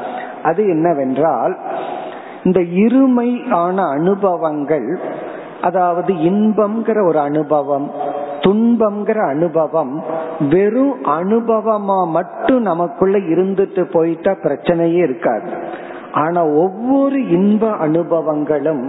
[0.42, 1.58] அது என்னவென்றால்
[2.42, 5.00] இந்த இருமை ஆன அனுபவங்கள்
[5.62, 7.90] அதாவது இன்பம்ங்கிற ஒரு அனுபவம்
[8.44, 10.02] துன்பம்ங்கிற அனுபவம்
[10.50, 15.50] வெறும் அனுபவமா மட்டும் நமக்குள்ள இருந்துட்டு போயிட்டா பிரச்சனையே இருக்காது.
[16.12, 18.82] ஆனா ஒவ்வொரு இன்ப அனுபவங்களும்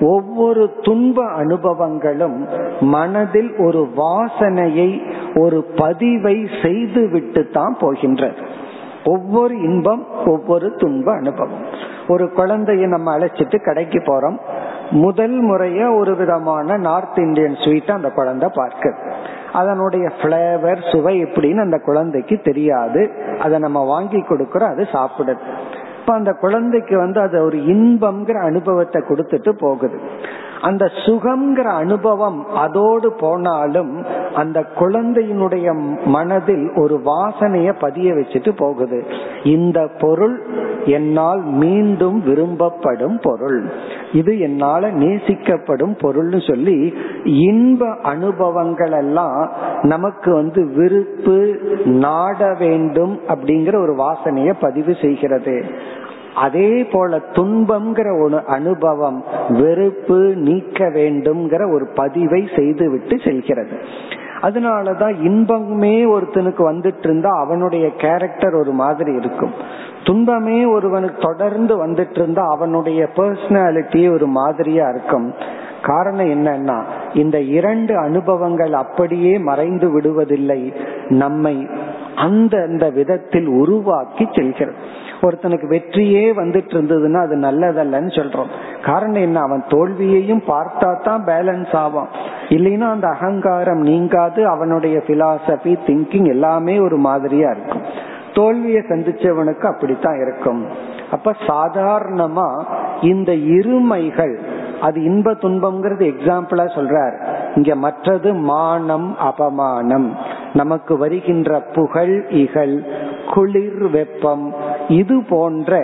[0.00, 2.36] ஒவ்வொரு துன்ப அனுபவங்களும்
[2.80, 4.90] மனதில் ஒரு வாசனையை
[5.34, 8.40] ஒரு பதிவை செய்து விட்டு தான் போகின்றது.
[9.04, 11.64] ஒவ்வொரு இன்பம் ஒவ்வொரு துன்ப அனுபவம்.
[12.08, 14.38] ஒரு குழந்தைய நம்ம அழைச்சிட்டு கடைக்கு போறோம்.
[14.90, 18.94] முதல் முறைய ஒரு விதமான நார்த் இந்தியன் ஸ்வீட் அந்த குழந்தை பார்க்க
[19.52, 23.10] அதனுடைய பிளேவர் சுவை எப்படின்னு அந்த குழந்தைக்கு தெரியாது.
[23.38, 25.38] அதை நம்ம வாங்கி கொடுக்கறோம் அது சாப்பிடுது.
[26.00, 30.00] இப்ப அந்த குழந்தைக்கு வந்து அது ஒரு இன்பம்ங்கிற அனுபவத்தை கொடுத்துட்டு போகுது.
[30.60, 34.04] அந்த சுகம்ங்கிற அனுபவம் அதோடு போனாலும்
[34.34, 39.04] அந்த குழந்தையினுடைய மனதில் ஒரு வாசனைய பதிய வச்சுட்டு போகுது.
[39.44, 40.36] இந்த பொருள்
[40.84, 43.72] என்னால் மீண்டும் விரும்பப்படும் பொருள்.
[44.12, 46.94] இது என்னால நேசிக்கப்படும் பொருள்னு சொல்லி
[47.24, 49.50] இன்ப அனுபவங்கள் எல்லாம்
[49.82, 51.38] நமக்கு வந்து விருப்பு
[51.84, 55.64] நாட வேண்டும் அப்படிங்கிற ஒரு வாசனைய பதிவு செய்கிறது.
[56.34, 63.78] அதே போல துன்பம்ங்கிற ஒரு அனுபவம் வெறுப்பு நீக்க வேண்டும்ங்கிற ஒரு பதிவை செய்துவிட்டு செல்கிறது.
[64.40, 69.50] அதனாலதான் இன்பமே ஒருத்தனுக்கு வந்துட்டு இருந்தா அவனுடைய கேரக்டர் ஒரு மாதிரி இருக்கும்.
[70.04, 75.34] துன்பமே ஒருவனுக்கு தொடர்ந்து வந்துட்டு இருந்தா அவனுடைய பர்சனாலிட்டி ஒரு மாதிரியா இருக்கும்.
[75.82, 76.82] காரணம் என்னன்னா
[77.14, 80.74] இந்த இரண்டு அனுபவங்கள் அப்படியே மறைந்து விடுவதில்லை.
[81.08, 81.68] நம்மை
[82.16, 84.74] அந்த அந்த விதத்தில் உருவாக்கி செல்கிறது.
[85.22, 88.50] ஒருத்தனுக்கு வெற்றியே வந்துட்டு இருந்ததுன்னா அது நல்லதல்லன்னு சொல்றோம்.
[88.84, 89.40] காரணம் என்ன?
[89.40, 92.08] அவன் தோல்வியையும் பார்த்தா தான் பேலன்ஸ் ஆவான்.
[92.48, 97.82] இல்லைன்னா அந்த அகங்காரம் நீங்காது அவனுடைய பிலாசபி திங்கிங் எல்லாமே ஒரு மாதிரியா இருக்கும்.
[98.34, 100.66] தோல்வியை சந்திச்சவனுக்கு அப்படித்தான் இருக்கும்.
[101.10, 102.64] அப்ப சாதாரணமா
[103.00, 104.38] இந்த இருமைகள்
[104.80, 107.38] அது இன்ப துன்பம்ங்கிறது எக்ஸாம்பிளா சொல்றார்.
[107.60, 110.08] இங்க மற்றது மானம் அபமானம்.
[110.52, 112.76] நமக்கு வருகின்ற புகழ் இகழ்
[113.30, 114.54] குளிர் வெப்பம்
[114.88, 115.80] இது போன்ற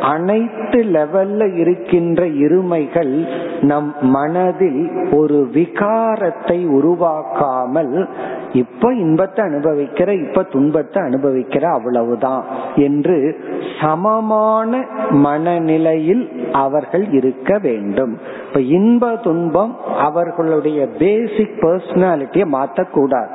[0.00, 3.28] அனைத்து லெவல்ல இருக்கின்ற இருமைகள்
[3.60, 8.08] நம் மனதில் ஒரு விகாரத்தை உருவாக்காமல்
[8.52, 12.44] இப்ப இன்பத்தை அனுபவிக்கிற இப்ப துன்பத்தை அனுபவிக்கிற அவ்வளவுதான்
[12.76, 13.36] என்று
[13.80, 18.18] சமமான மனநிலையில் அவர்கள் இருக்க வேண்டும்.
[18.48, 23.32] இப்ப இன்ப துன்பம் அவர்களுடைய பேசிக் பர்சனாலிட்டியை மாற்றக்கூடாது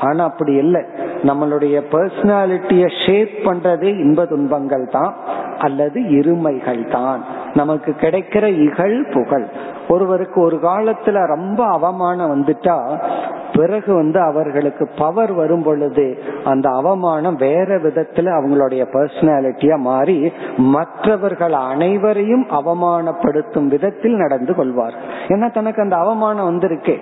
[0.00, 0.82] ஆனா அப்படி இல்லை.
[1.22, 5.14] நம்மளுடைய பர்சனாலிட்டிய ஷேப் பண்றதே இன்ப துன்பங்கள் தான்
[5.58, 9.46] அல்லது இருமைகள் தான் நமக்கு கிடைக்கிற இகழ் புகழ்.
[9.88, 13.04] ஒருவருக்கு ஒரு காலத்துல ரொம்ப அவமானம் வந்துட்டா
[13.52, 22.46] பிறகு வந்து அவர்களுக்கு பவர் வரும் பொழுது அந்த அவமானம் வேற விதத்துல அவங்களுடைய பர்சனாலிட்டியா மாறி மற்றவர்கள் அனைவரையும்
[22.50, 24.94] அவமானப்படுத்தும் விதத்தில் நடந்து கொள்வார்.
[25.28, 26.96] ஏன்னா தனக்கு அந்த அவமானம் வந்திருக்கே.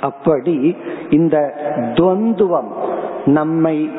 [0.00, 0.76] அப்படி
[1.10, 1.54] இந்த
[1.94, 2.70] துவந்துவம்
[3.24, 3.90] நம்மை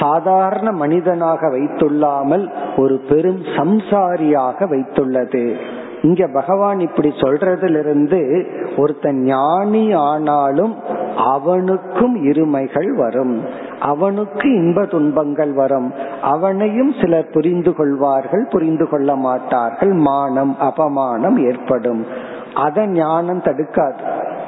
[0.00, 5.56] சாதாரண மனிதனாக வைத்துள்ளாமல் ஒரு பெரும் சம்சாரியாக வைத்துள்ளது.
[6.02, 8.46] இங்க பகவான் இப்படி சொல்றதிலிருந்து
[8.76, 10.74] ஒருத்தன் ஞானி ஆனாலும்
[11.16, 13.44] அவனுக்கும் இருமைகள் வரும்.
[13.80, 15.92] அவனுக்கு இன்ப துன்பங்கள் வரும்.
[16.22, 19.92] அவனையும் சிலர் புரிந்து கொள்வார்கள் புரிந்து கொள்ள மாட்டார்கள்.
[19.92, 22.06] மானம் அபமானம் ஏற்படும்.
[22.54, 23.98] அத ஞானம் தடுக்காது.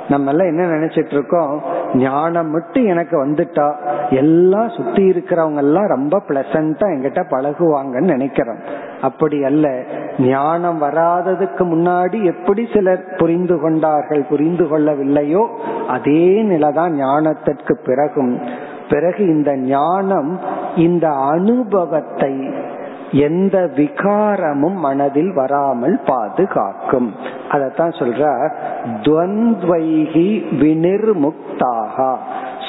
[0.08, 1.62] நம்ம எல்லாம் என்ன நினைச்சிட்டு இருக்கோம்?
[1.94, 3.74] ஞானம் மட்டும் எனக்கு வந்துட்டா
[4.10, 8.88] எல்லாம் சுத்தி இருக்கிறவங்க எல்லாம் ரொம்ப பிளசண்டா என்கிட்ட பழகுவாங்கன்னு நினைக்கிறோம்.
[9.02, 9.84] அப்படி அல்ல.
[10.18, 15.48] ஞானம் வராததுக்கு முன்னாடி எப்படி சிலர் புரிந்து கொண்டார்கள் புரிந்து கொள்ளவில்லையோ
[15.88, 18.40] அதே நிலைதான் ஞானத்திற்கு பிறகும்.
[18.90, 20.38] பிறகு இந்த ஞானம்
[20.76, 22.34] இந்த அனுபவத்தை
[23.12, 27.14] எந்த விகாரமும் மனதில் வராமல் பாதுகாக்கும்.
[27.50, 28.50] அதத்தான் சொல்ற
[29.02, 30.28] துவந்த்வைகி
[30.60, 32.16] வினிர்முக்தாக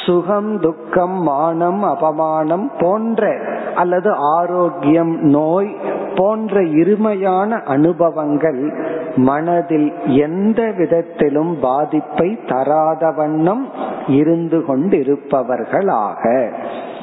[0.06, 3.32] சுகம் துக்கம் மானம் அபமானம் போன்ற
[3.76, 5.76] அல்லது ஆரோக்கியம் நோய்
[6.16, 13.70] போன்ற இருமையான அனுபவங்கள் மனதில் எந்த விதத்திலும் பாதிப்பை தராத வண்ணம்
[14.08, 16.52] இருந்து கொண்டிருப்பவர்களாக.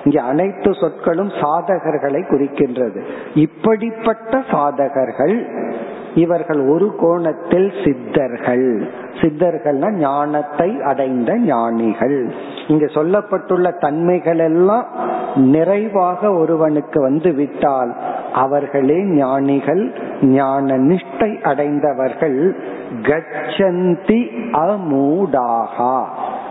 [0.04, 3.00] இங்க அனைத்து சொற்களும் சாதகர்களை குறிக்கின்றது.
[3.34, 5.36] இப்படிப்பட்ட சாதகர்கள்
[6.14, 8.90] இவர்கள் ஒரு கோணத்தில் சித்தர்கள்.
[9.12, 12.34] சித்தர்கள்னா ஞானத்தை அடைந்த ஞானிகள்.
[12.68, 14.86] இங்க சொல்லப்பட்டுள்ள தன்மைகள் எல்லாம்
[15.34, 17.94] நிறைவாக ஒருவனுக்கு வந்து விட்டால்
[18.32, 19.92] அவர்களே ஞானிகள்
[20.22, 22.56] ஞான நிஷ்டை அடைந்தவர்கள்.
[23.02, 26.04] கச்சந்தி அமூடாகா.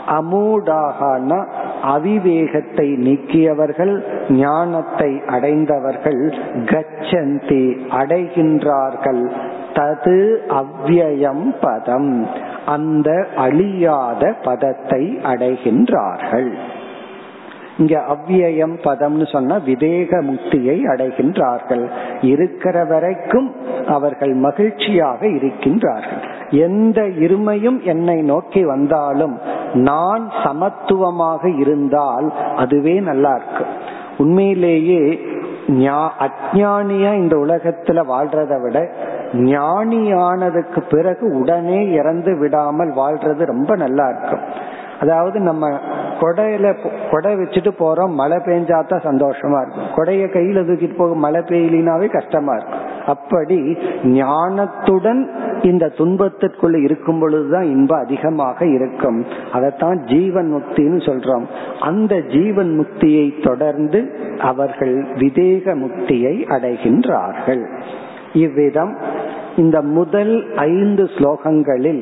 [0.08, 1.46] அமூடாகனா
[1.84, 6.34] அவிவேகத்தை நீக்கியவர்கள் ஞானத்தை அடைந்தவர்கள்
[6.66, 9.32] கச்சந்தி அடைகின்றார்கள்.
[9.74, 12.28] தது அவ்வயம் பதம்.
[12.66, 16.52] அந்த அழியாத பதத்தை அடைகின்றார்கள்.
[17.78, 21.84] இங்க அவ்வியம் பதம்னு சொன்னா விதேக முக்தியை அடைகின்றார்கள்.
[22.34, 23.50] இருக்கிற வரைக்கும்
[23.88, 26.22] அவர்கள் மகிழ்ச்சியாக இருக்கின்றார்கள்.
[26.66, 29.36] எந்த இருமையும் என்னை நோக்கி வந்தாலும்
[29.88, 33.66] நான் சமத்துவமாக இருந்தால் அதுவே நல்லா இருக்கு.
[34.18, 35.02] உண்மையிலேயே
[36.26, 38.78] அஜானியா இந்த உலகத்துல வாழ்றத விட
[39.52, 44.44] ஞானியானதுக்கு பிறகு உடனே இறந்து விடாமல் வாழ்றது ரொம்ப நல்லா இருக்கும்
[45.00, 45.66] அதாவது நம்ம
[46.22, 46.76] கொடையில
[47.12, 49.90] கொடை வச்சுட்டு போறோம் மழை பெஞ்சாதான் சந்தோஷமா இருக்கும்.
[49.96, 52.96] கொடைய கையில தூக்கிட்டு போக மழை பெய்யலினாவே கஷ்டமா இருக்கும்.
[53.06, 55.22] அப்படி ஞானத்துடன்
[55.62, 59.26] இந்த துன்பத்திற்குள்ள இருக்கும் பொழுதுதான் இன்பம் அதிகமாக இருக்கும்.
[59.54, 61.46] அதைத்தான் ஜீவன் முக்தின்னு சொல்றோம்.
[61.80, 67.64] அந்த ஜீவன் முக்தியை தொடர்ந்து அவர்கள் விதேக முக்தியை அடைகின்றார்கள்.
[68.34, 68.98] இவ்விதம்
[69.56, 72.02] இந்த முதல் ஐந்து ஸ்லோகங்களில்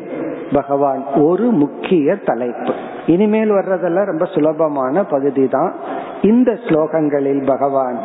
[0.53, 2.73] பகவான் ஒரு முக்கிய தலைப்பு.
[3.05, 5.73] இனிமேல் வர்றதெல்லாம் ரொம்ப சுலபமான பகுதி தான்
[6.21, 7.99] இந்த ஸ்லோகங்களில் பகவான்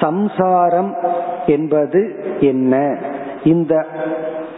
[0.00, 0.96] சம்சாரம்
[1.46, 2.96] என்பது என்ன?
[3.44, 3.86] இந்த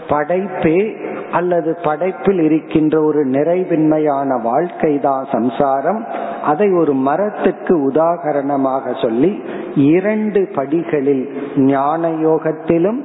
[0.08, 0.94] படைப்பே
[1.30, 6.06] அல்லது படைப்பில் இருக்கின்ற ஒரு நிறைவின்மையான வாழ்க்கை தான் சம்சாரம்.
[6.44, 9.42] அதை ஒரு மரத்துக்கு உதாகரணமாக சொல்லி
[9.74, 13.04] இரண்டு படிகளில் ஞான யோகத்திலும்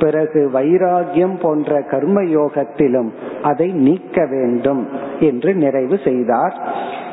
[0.00, 3.10] பிறகு வைராகியம் போன்ற கர்ம யோகத்திலும்
[3.42, 4.88] அதை நீக்க வேண்டும்
[5.20, 6.54] என்று நிறைவு செய்தார்.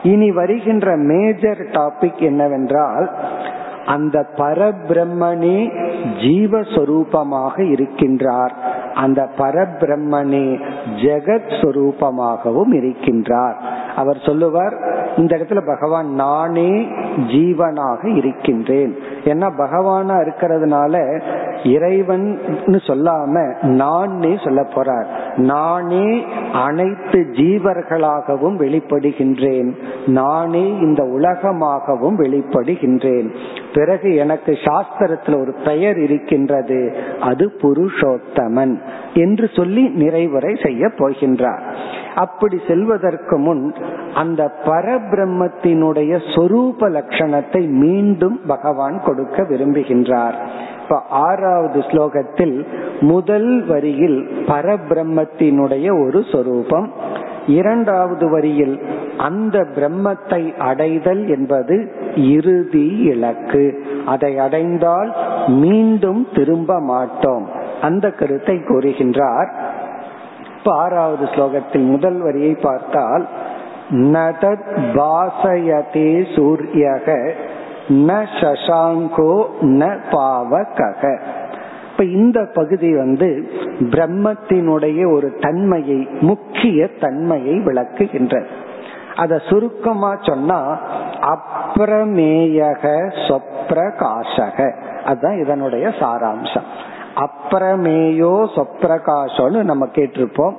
[0.04, 3.12] இனி வருகின்ற மேஜர் டாபிக் என்னவென்றால்
[3.86, 5.60] அந்த பரபிரம்மனே
[6.22, 8.52] ஜீவஸ்வரூபமாக இருக்கின்றார்.
[8.94, 10.62] அந்த பரபிரம்மனே
[10.96, 13.54] ஜெகத் சொரூபமாகவும் இருக்கின்றார்.
[13.96, 18.96] அவர் சொல்லுவார் இந்த இடத்துல பகவான் நானே ஜீவனாக இருக்கின்றேன்.
[19.24, 21.22] ஏன்னா பகவானா இருக்கிறதுனால
[21.64, 25.06] இறைவன் சொல்லாம நானே சொல்ல போறார்.
[25.38, 29.74] நானே அனைத்து ஜீவர்களாகவும் வெளிப்படுகின்றேன்.
[30.06, 33.36] நானே இந்த உலகமாகவும் வெளிப்படுகின்றேன்.
[33.74, 36.96] பிறகு எனக்கு சாஸ்திரத்துல ஒரு பெயர் இருக்கின்றது.
[37.20, 38.80] அது புருஷோத்தமன்
[39.14, 41.62] என்று சொல்லி நிறைவுரை செய்ய போகின்றார்.
[42.16, 43.74] அப்படி செல்வதற்கு முன்
[44.14, 50.34] அந்த பரபிரம்மத்தினுடைய சொரூப லட்சணத்தை மீண்டும் பகவான் கொடுக்க விரும்புகின்றார்.
[50.84, 52.66] இப்ப ஆறாவது ஸ்லோகத்தில்
[53.02, 56.92] முதல் வரியில் பரபிரம்மத்தினுடைய ஒரு சொரூபம்
[57.48, 58.82] இரண்டாவது வரியில்
[59.18, 63.84] அந்த பிரம்மத்தை அடைதல் என்பது இறுதி இலக்கு.
[64.06, 65.14] அதை அடைந்தால்
[65.48, 67.46] மீண்டும் திரும்ப மாட்டோம்.
[67.82, 69.50] அந்த கருத்தை கூறுகின்றார்.
[70.66, 73.28] இப்ப ஆறாவது ஸ்லோகத்தில் முதல் வரியை பார்த்தால்
[73.90, 77.32] நதத் பாசயதே சூரியக
[77.90, 81.22] ந சசாங்கோ ந பாவகக.
[81.92, 88.46] இப்ப இந்த பகுதி வந்து பிரம்மத்தினுடைய ஒரு தன்மையை முக்கிய தன்மையை விளக்குகின்றது.
[89.16, 90.78] அத சுருக்கமா சொன்னா
[91.22, 94.74] அப்பிரமேயக சொப்ரகாசக.
[95.06, 96.68] அதுதான் இதனுடைய சாராம்சம்.
[97.16, 100.54] அப்பிரமேயோ சொப்ரகாசம்னு நம்ம கேட்டிருப்போம்.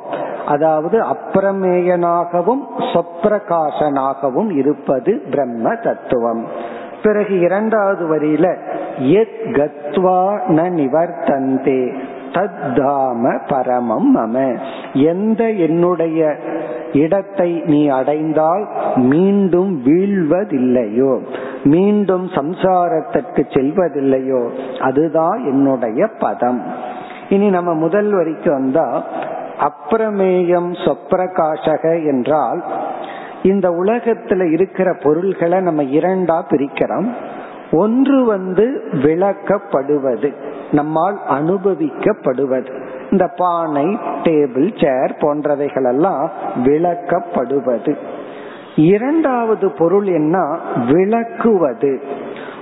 [0.46, 6.46] அதாவது அப்பிரமேயனாகவும் சொப்பிரகாசனாகவும் இருப்பது பிரம்ம தத்துவம்.
[7.02, 8.46] பிறகு இரண்டாவது வரியில
[8.98, 11.96] எத் கத்வா ந நிவர்த்தந்தே
[12.32, 14.58] தத்தாம பரமம் மம
[14.92, 16.36] எந்த என்னுடைய
[16.96, 18.64] இடத்தை நீ அடைந்தால்
[18.96, 21.12] மீண்டும் வீழ்வதில்லையோ?
[21.64, 24.42] மீண்டும் சம்சாரத்திற்கு செல்வதில்லையோ?
[24.78, 26.62] அதுதான் என்னுடைய பதம்.
[27.28, 29.04] இனி நம்ம முதல் வரிக்கு வந்தா
[29.60, 32.64] அப்பிரமேயம் சொப்பிரகாசக என்றால்
[33.42, 37.08] இந்த உலகத்துல இருக்கிற பொருள்களை நம்ம இரண்டா பிரிக்கிறோம்.
[37.72, 40.30] ஒன்று வந்து விளக்கப்படுவது
[40.72, 42.72] நம்மால் அனுபவிக்கப்படுவது.
[43.10, 46.30] இந்த பானை டேபிள் சேர் போன்றவைகள் எல்லாம்
[46.64, 47.96] விளக்கப்படுவது.
[48.76, 50.58] இரண்டாவது பொருள் என்ன?
[50.90, 52.00] விளக்குவது.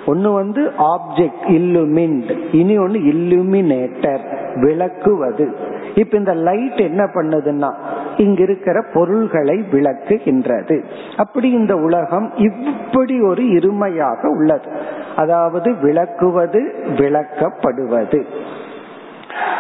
[0.07, 4.21] ஒன்னு வந்து ஆப்ஜெக்ட் இல்லுமின்ட் இனி ஒன்னு இல்லுமினேட்டர்
[4.61, 5.57] விளக்குவது.
[5.95, 7.75] இப்ப இந்த லைட் என்ன பண்ணுதுன்னா
[8.17, 10.85] இங்க இருக்கிற பொருள்களை விளக்குகின்றது.
[11.17, 14.71] அப்படி இந்த உலகம் இப்படி ஒரு இருமையாக உள்ளது.
[15.17, 18.27] அதாவது விளக்குவது விளக்கப்படுவது.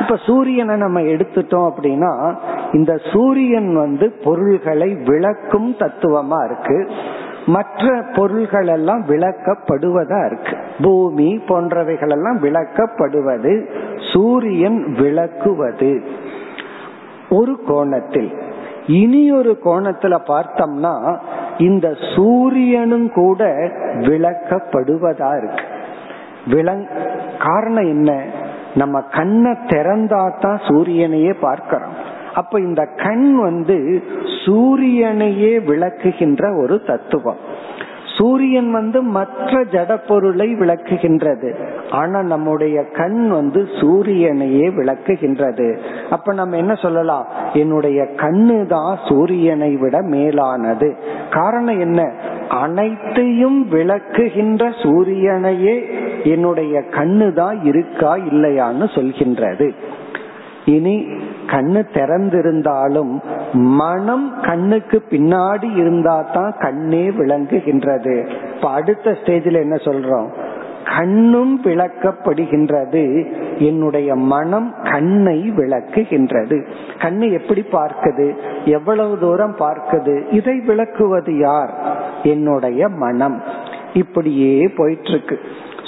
[0.01, 2.37] இப்ப சூரியனை நம்ம எடுத்துட்டோம் அப்படின்னா
[2.72, 6.89] இந்த சூரியன் வந்து பொருள்களை விளக்கும் தத்துவமா இருக்கு.
[7.47, 10.57] மற்ற பொருள்கள் எல்லாம் விளக்கப்படுவதா இருக்கு.
[10.83, 13.66] பூமி போன்றவைகள் எல்லாம் விளக்கப்படுவது
[14.12, 16.03] சூரியன் விளக்குவது.
[17.31, 18.33] ஒரு கோணத்தில்.
[18.87, 21.18] இனி ஒரு கோணத்துல பார்த்தோம்னா
[21.59, 23.45] இந்த சூரியனும் கூட
[23.99, 25.64] விளக்கப்படுவதா இருக்கு.
[26.47, 26.87] விளங்
[27.39, 28.22] காரணம் என்ன?
[28.75, 32.12] நம்ம கண்ணை திறந்தா தான் சூரியனையே பார்க்கிறோம்.
[32.35, 34.03] அப்ப இந்த கண் வந்து
[34.47, 37.37] சூரியனையே விளக்குகின்ற ஒரு தத்துவம்.
[38.18, 41.55] சூரியன் வந்து மற்ற ஜட பொருளை விளக்குகின்றது.
[41.91, 45.79] ஆனா நம்முடைய கண் வந்து சூரியனையே விளக்குகின்றது.
[46.11, 47.27] அப்ப நம்ம என்ன சொல்லலாம்?
[47.53, 50.97] என்னுடைய கண்ணு தான் சூரியனை விட மேலானது.
[51.31, 52.12] காரணம் என்ன?
[52.49, 55.77] அனைத்தையும் விளக்குகின்ற சூரியனையே
[56.25, 59.75] என்னுடைய கண்ணு தான் இருக்கா இல்லையான்னு சொல்கின்றது.
[60.65, 61.07] இனி
[61.47, 63.21] கண்ணு திறந்திருந்தாலும்
[63.53, 68.27] மனம் கண்ணுக்கு பின்னாடி இருந்தா தான் கண்ணே விளங்குகின்றது.
[68.55, 70.29] இப்ப அடுத்த ஸ்டேஜில் என்ன சொல்றோம்?
[70.85, 73.32] கண்ணும் விளக்கப்படுகின்றது.
[73.59, 76.66] என்னுடைய மனம் கண்ணை விளக்குகின்றது.
[76.99, 78.35] கண்ணு எப்படி பார்க்குது?
[78.64, 80.32] எவ்வளவு தூரம் பார்க்குது?
[80.32, 81.74] இதை விளக்குவது யார்?
[82.22, 83.43] என்னுடைய மனம்.
[83.93, 85.41] இப்படியே போயிட்டு இருக்கு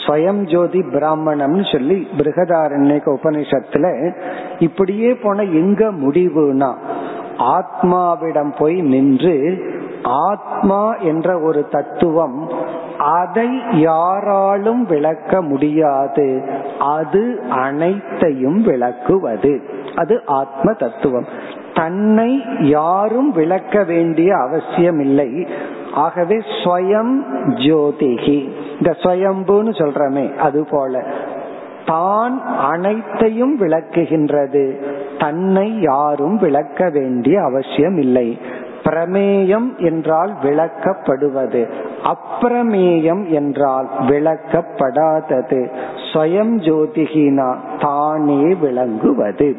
[0.06, 4.12] ஸ்வயம் ஜோதி பிராமணம்னு சொல்லி பிருகதாரண்யக உபனிஷத்துல
[4.58, 6.74] இப்படியே போன எங்க முடிவுனா
[7.38, 9.58] ஆத்மாவிடம் போய் நின்று
[10.02, 12.50] ஆத்மா என்ற ஒரு தத்துவம்
[13.06, 16.42] அதை யாராலும் விளக்க முடியாது.
[16.78, 19.62] அது அனைத்தையும் விளக்குவது.
[19.94, 21.26] அது ஆத்ம தத்துவம்.
[21.74, 25.46] தன்னை யாரும் விளக்க வேண்டிய அவசியம் இல்லை
[25.94, 27.14] ஆகவே ஸ்வயம்
[27.46, 28.38] ஜோதிகி.
[28.76, 31.04] இந்த ஸ்வயம்புன்னு சொல்றமே அது போல.
[31.86, 34.76] தான் அனைத்தையும் விளக்குகின்றது.
[35.18, 38.38] தன்னை யாரும் விளக்க வேண்டிய அவசியம் இல்லை
[38.86, 41.62] பிரமேயம் என்றால் விளக்கப்படுவது.
[42.04, 45.60] அப்பிரமேயம் என்றால் விளக்கப்படாதது.
[46.12, 47.48] ஸ்வயம் ஜோதிகினா
[47.80, 49.56] தானே விளங்குவது.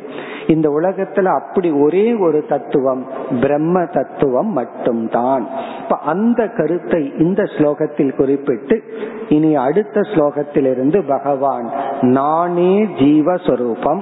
[0.47, 3.05] இந்த உலகத்துல அப்படி ஒரே ஒரு தத்துவம்
[3.41, 5.47] பிரம்ம தத்துவம் மட்டும்தான்.
[5.84, 8.84] இப்ப அந்த கருத்தை இந்த ஸ்லோகத்தில் குறிப்பிட்டு
[9.30, 11.69] இனி அடுத்த ஸ்லோகத்திலிருந்து பகவான்
[12.01, 14.01] நானே ஜீவஸ்வரூபம்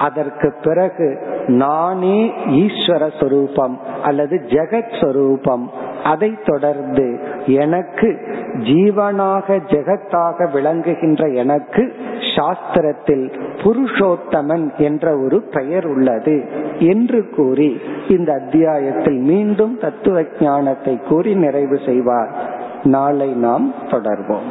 [0.00, 1.08] அதற்கு பிறகு
[1.46, 5.70] நானே ஈஸ்வர சொரூபம் அல்லது ஜெகத் சொரூபம்.
[6.04, 7.06] அதை தொடர்ந்து
[7.46, 8.08] எனக்கு
[8.56, 11.94] ஜீவனாக ஜெகத்தாக விளங்குகின்ற எனக்கு
[12.36, 13.26] சாஸ்திரத்தில்
[13.62, 16.36] புருஷோத்தமன் என்ற ஒரு பெயர் உள்ளது
[16.78, 22.32] என்று கூறி இந்த அத்தியாயத்தில் மீண்டும் தத்துவ ஞானத்தை கூறி நிறைவு செய்வார்.
[22.82, 24.50] நாளை நாம் தொடர்வோம்.